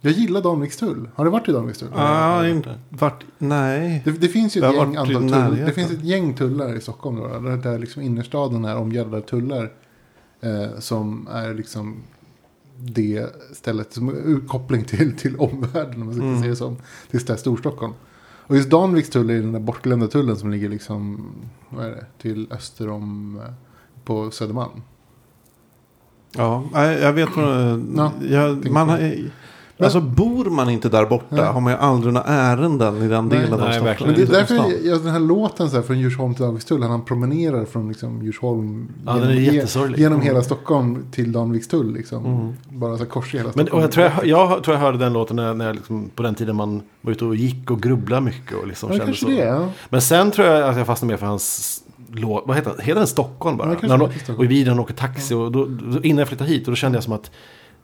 [0.00, 1.08] Jag gillar Danvikstull.
[1.14, 1.88] Har du varit i Danvikstull?
[1.94, 3.24] Ah, jag inte vart...
[3.38, 4.02] Nej.
[4.04, 6.80] Det, det finns ju ett har gäng, antal tull, det finns ett gäng tullar i
[6.80, 7.16] Stockholm.
[7.16, 9.72] Då, där, där liksom innerstaden är omgärdad av tullar.
[10.40, 11.96] Eh, som är liksom
[12.80, 16.00] det stället som är koppling till, till omvärlden.
[16.02, 16.42] Om man ska Mm.
[16.42, 16.76] se det som.
[17.10, 17.92] Till det Storstockholm.
[18.20, 21.26] Och just Danviks tull är den där bortglömda tullen som ligger liksom.
[21.68, 22.04] Vad är det?
[22.22, 23.38] Till öster om.
[23.46, 23.52] eh,
[24.04, 24.82] På Södermalm.
[26.32, 27.82] Ja, nej, jag vet vad...
[28.30, 29.30] Ja, man jag.
[29.78, 31.44] Har, alltså bor man inte där borta Nej.
[31.44, 33.38] har man ju aldrig några ärenden i den Nej.
[33.38, 33.84] delen av Nej, Stockholm.
[33.84, 34.12] verkligen.
[34.12, 36.82] Men det är därför jag, den här låten så här, från Djursholm till Danvikstull.
[36.82, 38.88] Han promenerar från liksom Djursholm.
[39.06, 39.98] Ja, den är ge- jättesorglig.
[39.98, 41.92] Genom hela Stockholm till Danvikstull.
[41.94, 42.26] Liksom.
[42.26, 42.52] Mm.
[42.68, 43.76] Bara så här kors i hela Men Stockholm.
[43.78, 46.22] och jag, tror jag, jag tror jag hörde den låten när, när jag liksom, på
[46.22, 48.56] den tiden man var ute och gick och grubblade mycket.
[48.56, 49.26] Och liksom Ja, kände så.
[49.28, 49.34] det.
[49.34, 49.68] Ja.
[49.90, 51.80] Men sen tror jag att jag fastnade mer för hans
[52.12, 52.44] låt.
[52.46, 52.80] Vad heter den?
[52.80, 53.68] Heter den Stockholm bara?
[53.82, 54.38] Ja, han, Stockholm.
[54.38, 55.34] och i videon åker taxi.
[55.34, 56.66] Och då, då, innan jag flyttade hit.
[56.68, 57.30] Och då kände jag som att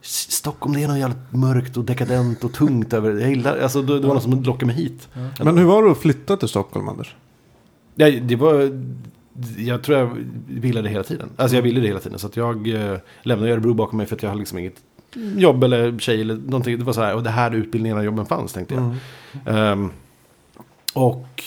[0.05, 3.13] Stockholm det är något jävligt mörkt och dekadent och tungt över.
[3.21, 5.09] Jag gillar, alltså, det, det var något som lockade mig hit.
[5.39, 7.15] Men hur var det att flytta till Stockholm, Anders?
[7.95, 8.85] Ja, det var...
[9.57, 10.11] Jag tror jag
[10.49, 11.29] ville det hela tiden.
[11.37, 12.19] Alltså jag ville det hela tiden.
[12.19, 14.77] Så att jag eh, lämnade Örebro bakom mig för att jag hade liksom inget
[15.37, 16.79] jobb eller tjej eller någonting.
[16.79, 18.83] Det var så här, och det här utbildningarna och jobben fanns tänkte jag.
[18.85, 18.99] Mm.
[19.47, 19.91] Ehm,
[20.95, 21.43] och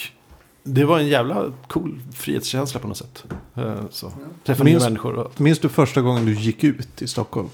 [0.64, 3.24] det var en jävla cool frihetskänsla på något sätt.
[3.58, 4.12] Uh, så.
[4.43, 5.14] Träffa nya Minns- människor.
[5.14, 7.49] Och, Minns du första gången du gick ut i Stockholm?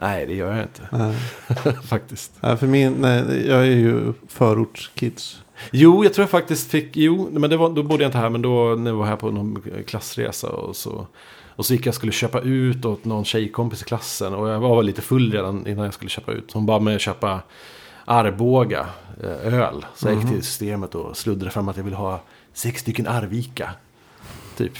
[0.00, 1.14] Nej, det gör jag inte Nej.
[1.88, 2.32] faktiskt.
[2.40, 5.42] Nej, för min, nej, jag är ju förortskids.
[5.72, 8.30] Jo, jag tror jag faktiskt fick, jo, men det var, då bodde jag inte här,
[8.30, 11.06] men då när jag var här på någon klassresa och så.
[11.60, 14.34] Och så gick jag och skulle köpa ut åt någon tjejkompis i klassen.
[14.34, 16.52] Och jag var lite full redan innan jag skulle köpa ut.
[16.52, 17.40] Hon bad mig köpa
[18.04, 18.86] Arboga
[19.22, 19.86] eh, öl.
[19.94, 22.22] Så jag gick till systemet och sluddrade fram att jag ville ha
[22.52, 23.70] sex stycken Arvika.
[24.56, 24.78] Typ.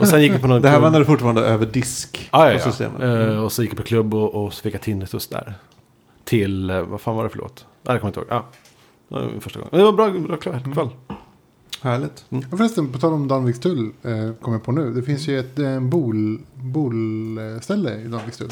[0.00, 0.82] Och sen gick jag på någon Det här klubb.
[0.82, 3.00] var när du fortfarande över disk Ja, ja, på systemet.
[3.00, 3.06] ja.
[3.32, 5.54] Eh, och så gick jag på klubb och, och så fick jag tinnitus där.
[6.24, 7.66] Till, eh, vad fan var det för låt?
[7.82, 8.42] Nej, det kommer jag inte ihåg.
[8.42, 8.46] Ja,
[9.08, 9.68] det var min första gång.
[9.72, 10.60] Men Det var bra, bra kväll.
[10.74, 10.88] kväll.
[11.82, 12.24] Härligt.
[12.50, 14.92] Och förresten, på tal om Danvikstull, eh, kommer jag på nu.
[14.92, 18.50] Det finns ju ett eh, bol, bolställe i Danvikstull.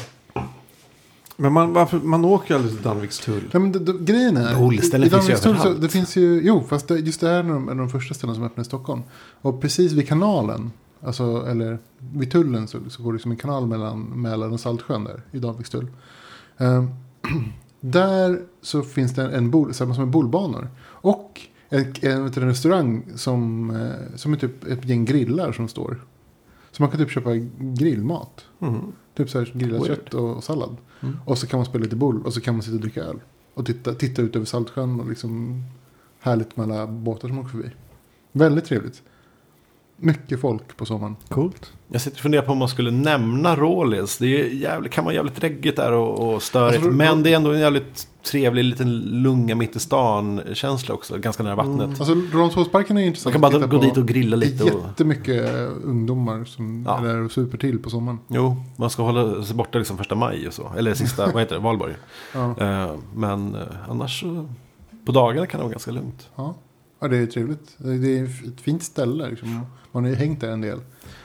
[1.39, 3.43] Men man, varför, man åker ju aldrig till Danvikstull.
[3.51, 4.55] Ja, men det, det, grejen är...
[4.59, 5.81] Bolställen i finns ju Danvikstull så- överallt.
[5.81, 8.35] Det finns ju, jo, fast det, just det här är en av de- första ställena
[8.35, 9.01] som öppnar i Stockholm.
[9.41, 10.71] Och precis vid kanalen,
[11.01, 15.03] alltså, eller vid tullen så, så går det liksom en kanal mellan Mälaren och Saltsjön
[15.03, 15.87] där, i Danvikstull.
[16.57, 16.89] Ehm,
[17.79, 20.69] där så finns det en, en bol, samma som är bolbanor.
[20.85, 25.97] Och en, en, en restaurang som, eh, som är typ ett gäng grillar som står.
[26.71, 28.45] Så man kan typ köpa grillmat.
[28.59, 28.81] Mm.
[29.13, 29.97] Typ så här grillat Weird.
[29.97, 30.77] kött och, och sallad.
[31.01, 31.17] Mm.
[31.25, 33.19] Och så kan man spela lite boll och så kan man sitta och dricka öl.
[33.53, 35.63] Och titta, titta ut över Saltsjön och liksom
[36.19, 37.69] härligt med alla båtar som åker förbi.
[38.31, 39.03] Väldigt trevligt.
[39.99, 41.15] Mycket folk på sommaren.
[41.29, 41.71] Coolt.
[41.87, 44.17] Jag sitter och funderar på om man skulle nämna Rålis.
[44.17, 46.75] Det är jävligt, kan vara jävligt reggigt där och, och störigt.
[46.77, 51.17] Alltså, men det är ändå en jävligt trevlig liten lunga mitt i stan-känsla också.
[51.17, 51.89] Ganska nära vattnet.
[52.01, 53.83] Alltså Rålambshovsparken är Man intressant kan bara gå på.
[53.83, 54.63] dit och grilla Det lite.
[54.67, 56.99] är Och, jättemycket eh, ungdomar som Ja.
[56.99, 58.19] är där och super till på sommaren.
[58.27, 60.71] jo, man ska hålla sig borta liksom första maj och så.
[60.77, 61.93] Eller sista, vad heter det, valborg.
[62.33, 62.55] Ja.
[62.59, 64.49] Eh, men eh, annars så,
[65.05, 66.29] på dagarna kan det vara ganska lugnt.
[66.35, 66.55] Ja.
[66.99, 67.75] Ja, det är trevligt.
[67.77, 69.29] Det är ett fint ställe.
[69.29, 69.65] Liksom.
[69.91, 70.79] Man har ju hängt där en del.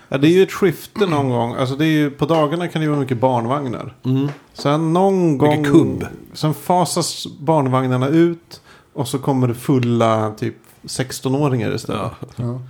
[0.09, 1.55] Ja, det är ju ett skifte någon gång.
[1.55, 3.97] Alltså det är ju, på dagarna kan det vara mycket barnvagnar.
[4.05, 4.29] Mm.
[4.53, 5.59] Sen någon gång...
[5.59, 6.07] Mycket kubb.
[6.33, 8.61] Sen fasas barnvagnarna ut.
[8.93, 12.01] Och så kommer det fulla typ 16-åringar istället.
[12.21, 12.27] Ja.
[12.37, 12.61] Ja.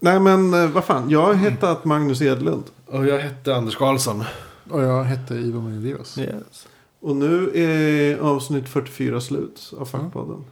[0.00, 1.10] Nej men eh, vad fan.
[1.10, 2.64] Jag har hetat Magnus Edlund.
[2.86, 4.24] Och jag hette Anders Karlsson.
[4.70, 6.18] Och jag hette Ivo Marindios.
[6.18, 6.68] Yes.
[7.00, 10.44] Och nu är avsnitt 44 slut av Fackpodden.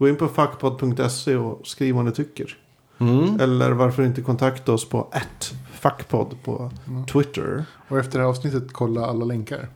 [0.00, 2.56] Gå in på fackpodd.se och skriv vad ni tycker.
[2.98, 3.40] Mm.
[3.40, 5.08] Eller varför inte kontakta oss på
[5.80, 7.06] fackpodd på Mm.
[7.06, 7.64] Twitter.
[7.88, 9.68] Och efter det här avsnittet kolla alla länkar.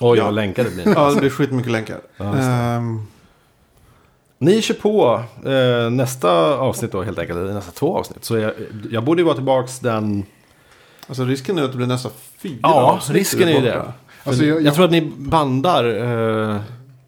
[0.00, 0.24] Oj, Ja.
[0.24, 0.88] vad länkade det blir.
[0.94, 2.00] Ja, det blir skitmycket länkar.
[2.16, 2.36] Ja.
[2.36, 3.00] Ehm,
[4.38, 8.24] Ni kör på eh, nästa avsnitt då helt enkelt, nästa två avsnitt.
[8.24, 8.52] Så jag,
[8.90, 10.24] jag borde ju vara tillbaks den...
[11.08, 13.92] alltså risken är att det blir nästan fyra Ja, avsnitt risken är ju det.
[14.24, 16.60] Alltså, jag, jag- jag tror att ni bandar eh,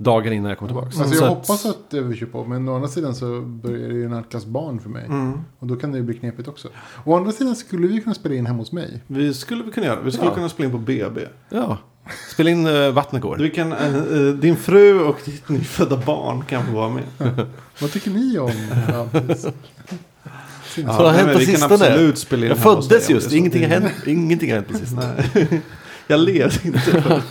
[0.03, 0.98] dagen innan jag kommer tillbaks.
[1.01, 2.44] Alltså Så jag att- hoppas att vi kör på.
[2.44, 5.05] Men å andra sidan så börjar det ju nalkas barn för mig.
[5.07, 5.40] Mm.
[5.59, 6.68] Och då kan det ju bli knepigt också.
[7.05, 9.01] Å andra sidan skulle vi kunna spela in hemma hos mig.
[9.07, 10.01] Vi skulle vi kunna göra.
[10.01, 10.34] Vi skulle Ja.
[10.34, 11.20] kunna spela in på BB.
[11.51, 11.78] Ja,
[12.32, 13.48] spela in uh, Vattnet går.
[13.55, 17.05] Kan, eh, eh, din fru och ditt nyfödda barn kan få vara med.
[17.80, 18.53] Vad tycker ni om?
[20.74, 22.46] Så vad har hänt på sistone?
[22.46, 23.36] Jag föddes just, så.
[23.36, 24.92] ingenting har hänt, ingenting har hänt precis.
[24.92, 25.62] Nej.
[26.07, 27.22] Jag ler inte.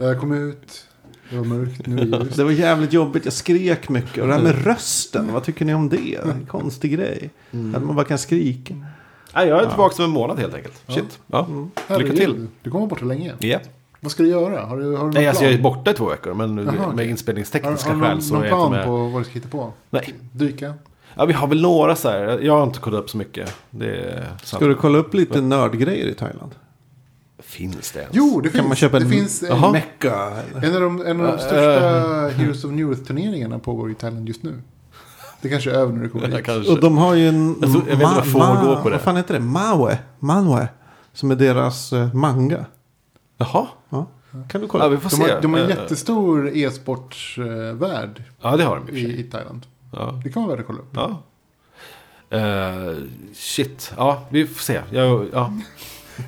[0.00, 0.84] Jag kom ut,
[1.30, 2.06] det var mörkt, nu är
[2.36, 3.24] det var jävligt jobbigt.
[3.24, 4.18] Jag skrek mycket.
[4.22, 5.32] Och det här med rösten.
[5.32, 6.14] Vad tycker ni om det?
[6.24, 7.30] En konstig grej.
[7.74, 8.74] Att man bara kan skrika.
[9.34, 10.82] Nej, jag är tillbaka om en månad helt enkelt.
[10.88, 11.18] Shit.
[11.26, 11.40] Ja.
[11.40, 12.46] Lycka Herregud, till.
[12.62, 13.34] Du kommer borta länge.
[13.38, 13.58] Ja.
[14.00, 14.60] Vad ska du göra?
[14.66, 16.94] Har du, har du Nej, alltså jag är borta i två veckor, men Jaha, med
[16.94, 17.10] okej.
[17.10, 18.84] inspelningstekniska har, har du skäl någon, så någon plan med.
[18.84, 19.72] på vad du ska hitta på?
[19.90, 20.14] Nej.
[20.32, 20.74] Dyka?
[21.14, 22.38] Ja, vi har väl några så här.
[22.42, 23.54] Jag har inte kollat upp så mycket.
[23.70, 24.40] Det är sant.
[24.42, 26.54] Ska du kolla upp lite nördgrejer i Thailand?
[27.50, 28.14] Finns det ens?
[28.16, 28.66] Jo, det Kan finns.
[28.68, 29.72] man köpa det en finns en, Jaha.
[29.72, 30.32] mecka?
[30.62, 34.42] en av de, en av de största Heroes of New Earth-turneringarna pågår i Thailand just
[34.42, 34.62] nu.
[35.42, 36.44] Det kanske är över när du kommer dit.
[36.46, 36.72] kanske.
[36.72, 37.56] Och de har ju en...
[37.60, 38.94] Jag tror- jag vet inte vad får på det.
[38.96, 39.40] Vad fan heter det?
[39.40, 39.98] Maue?
[40.18, 40.68] Manwe?
[41.12, 42.64] Som är deras eh, manga.
[43.38, 43.66] Jaha.
[43.90, 44.06] Ja.
[44.48, 44.84] Kan du kolla?
[44.84, 45.32] Ja, vi får De se.
[45.32, 49.66] har, de har en Eh, jättestor e-sportsvärld Ja, det har de i i, i Thailand.
[49.92, 50.20] Ja.
[50.24, 50.90] Det kan vara värt att kolla upp.
[50.94, 51.22] ja.
[52.38, 52.94] Eh,
[53.34, 53.92] shit.
[53.96, 54.80] Ja, vi får se.
[54.90, 55.52] Jag, ja.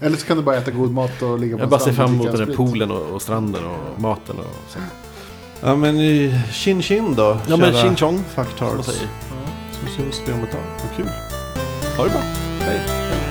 [0.01, 1.93] Eller så kan du bara äta god mat och ligga på jag en bara ser
[1.93, 4.79] fram emot den där poolen och, och stranden och maten och så.
[5.61, 7.39] Ja men eh, chin chin då.
[7.49, 8.25] Ja, men kära ching chong.
[8.35, 8.59] Fucktards.
[8.59, 9.09] Som man säger.
[9.73, 10.61] Så syns vi om ett tag.
[10.61, 11.09] Vad kul.
[11.97, 12.21] Ha det bra.
[12.61, 13.22] Hej.